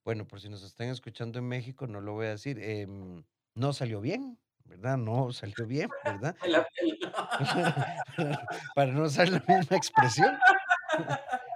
[0.06, 3.24] bueno, por si nos están escuchando en México, no lo voy a decir, em,
[3.56, 4.98] no salió bien, ¿verdad?
[4.98, 6.36] No salió bien, ¿verdad?
[8.76, 10.38] para no usar la misma expresión.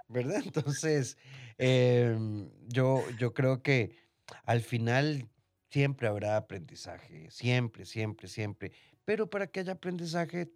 [0.10, 0.42] ¿Verdad?
[0.44, 1.18] Entonces,
[1.58, 3.96] em, yo, yo creo que
[4.44, 5.30] al final
[5.70, 8.72] siempre habrá aprendizaje, siempre, siempre, siempre.
[9.06, 10.52] Pero para que haya aprendizaje,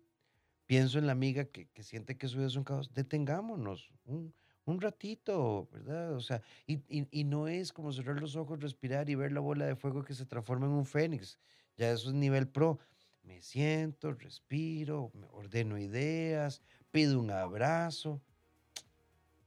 [0.65, 4.33] pienso en la amiga que, que siente que su vida es un caos, detengámonos un,
[4.65, 6.13] un ratito, ¿verdad?
[6.13, 9.39] O sea, y, y, y, no es como cerrar los ojos, respirar y ver la
[9.39, 11.39] bola de fuego que se transforma en un fénix.
[11.77, 12.79] Ya eso es nivel pro.
[13.23, 16.61] Me siento, respiro, me ordeno ideas,
[16.91, 18.21] pido un abrazo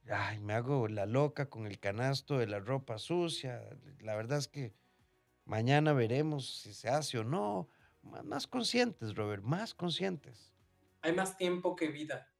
[0.09, 3.61] ay, me hago la loca con el canasto de la ropa sucia.
[3.99, 4.73] La verdad es que
[5.45, 7.69] mañana veremos si se hace o no.
[8.01, 10.53] Más conscientes, Robert, más conscientes.
[11.01, 12.31] Hay más tiempo que vida.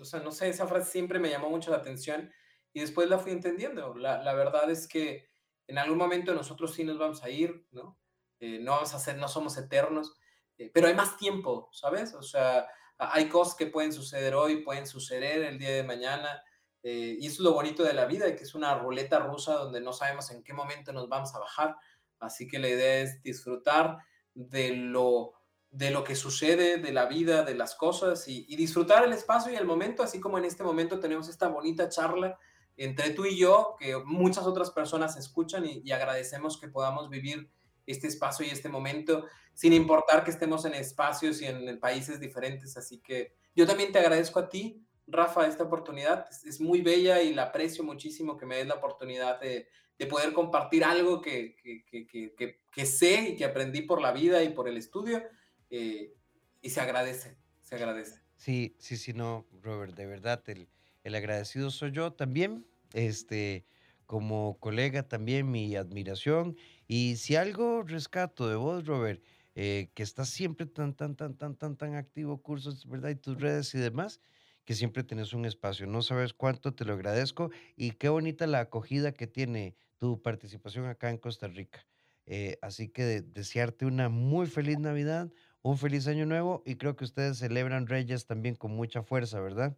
[0.00, 2.32] O sea, no sé, esa frase siempre me llamó mucho la atención
[2.72, 3.94] y después la fui entendiendo.
[3.94, 5.28] La, la verdad es que
[5.66, 7.98] en algún momento nosotros sí nos vamos a ir, ¿no?
[8.38, 10.14] Eh, no vamos a ser, no somos eternos,
[10.58, 12.14] eh, pero hay más tiempo, ¿sabes?
[12.14, 12.68] O sea,
[12.98, 16.42] hay cosas que pueden suceder hoy, pueden suceder el día de mañana.
[16.82, 19.80] Eh, y eso es lo bonito de la vida, que es una ruleta rusa donde
[19.80, 21.76] no sabemos en qué momento nos vamos a bajar.
[22.20, 23.98] Así que la idea es disfrutar
[24.34, 25.32] de lo,
[25.70, 29.56] de lo que sucede, de la vida, de las cosas y, disfrutar el espacio y
[29.56, 32.38] el momento, así como en este momento tenemos esta bonita charla
[32.76, 37.50] entre tú y yo, que muchas otras personas escuchan y, agradecemos que podamos vivir
[37.86, 42.76] este espacio y este momento, sin importar que estemos en espacios y en, países diferentes.
[42.76, 46.26] Así que yo también te agradezco a ti, Rafa, esta oportunidad.
[46.44, 50.32] Es, muy bella y la aprecio muchísimo que me des la oportunidad de, de poder
[50.32, 54.68] compartir algo que, que, que, que, sé y que aprendí por la vida y por
[54.68, 55.22] el estudio.
[55.70, 56.14] Eh,
[56.60, 58.20] y se agradece, se agradece.
[58.36, 60.68] Sí, sí, sí, no, Robert, de verdad, el,
[61.04, 63.64] el agradecido soy yo también, este,
[64.06, 66.56] como colega también mi admiración.
[66.88, 69.22] Y si algo rescato de vos, Robert,
[69.54, 73.10] eh, que estás siempre tan, tan, tan, tan, tan, tan activo, cursos, ¿verdad?
[73.10, 74.20] Y tus redes y demás,
[74.66, 75.86] que siempre tenés un espacio.
[75.86, 80.86] No sabes cuánto te lo agradezco y qué bonita la acogida que tiene tu participación
[80.86, 81.86] acá en Costa Rica.
[82.26, 85.30] Eh, así que desearte una muy feliz Navidad,
[85.62, 89.76] un feliz año nuevo y creo que ustedes celebran Reyes también con mucha fuerza, ¿verdad?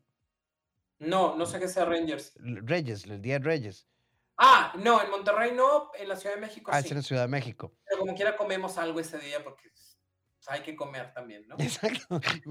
[0.98, 2.32] No, no sé qué sea Rangers.
[2.38, 3.86] Reyes, el Día de Reyes.
[4.38, 6.86] Ah, no, en Monterrey no, en la Ciudad de México ah, sí.
[6.86, 7.74] Es en la Ciudad de México.
[7.84, 9.68] Pero como quiera comemos algo ese día porque
[10.48, 11.56] hay que comer también, ¿no?
[11.58, 12.20] Exacto,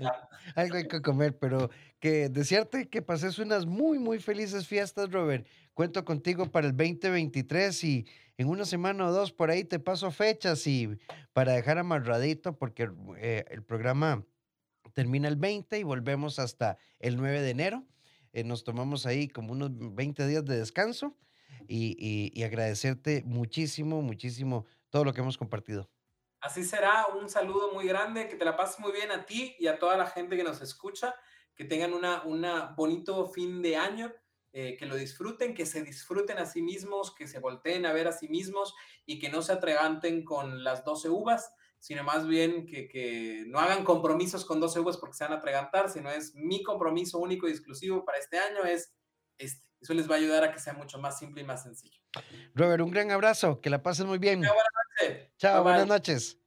[0.54, 5.46] Algo hay que comer, pero que desearte que pases unas muy, muy felices fiestas, Robert.
[5.74, 8.06] Cuento contigo para el 2023 y
[8.36, 10.88] en una semana o dos por ahí te paso fechas y
[11.32, 12.88] para dejar amarradito porque
[13.18, 14.24] eh, el programa
[14.94, 17.84] termina el 20 y volvemos hasta el 9 de enero.
[18.32, 21.16] Eh, nos tomamos ahí como unos 20 días de descanso
[21.66, 25.90] y, y agradecerte muchísimo, muchísimo todo lo que hemos compartido.
[26.48, 29.66] Así será, un saludo muy grande, que te la pases muy bien a ti y
[29.66, 31.14] a toda la gente que nos escucha,
[31.54, 34.10] que tengan un bonito fin de año,
[34.54, 38.08] eh, que lo disfruten, que se disfruten a sí mismos, que se volteen a ver
[38.08, 38.74] a sí mismos
[39.04, 43.84] y que no se atreganten con las 12 uvas, sino más bien que, no hagan
[43.84, 47.50] compromisos con 12 uvas porque se van a atragantar, sino es mi compromiso único y
[47.50, 48.96] exclusivo para este año es
[49.36, 49.68] este.
[49.80, 52.00] Eso les va a ayudar a que sea mucho más simple y más sencillo.
[52.54, 54.42] Robert, un gran abrazo, que la pasen muy bien.
[55.38, 56.38] Chao, buenas noches.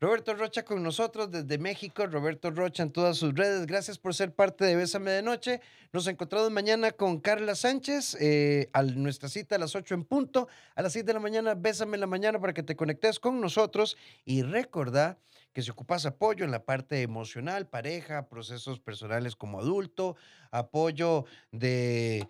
[0.00, 3.66] Roberto Rocha con nosotros desde México, Roberto Rocha en todas sus redes.
[3.66, 5.60] Gracias por ser parte de Bésame de Noche.
[5.92, 10.48] Nos encontramos mañana con Carla Sánchez, eh, a nuestra cita a las 8 en punto.
[10.74, 13.40] A las 6 de la mañana, Bésame en la mañana para que te conectes con
[13.42, 13.98] nosotros.
[14.24, 15.18] Y recordá
[15.52, 20.16] que si ocupas apoyo en la parte emocional, pareja, procesos personales como adulto,
[20.50, 22.26] apoyo de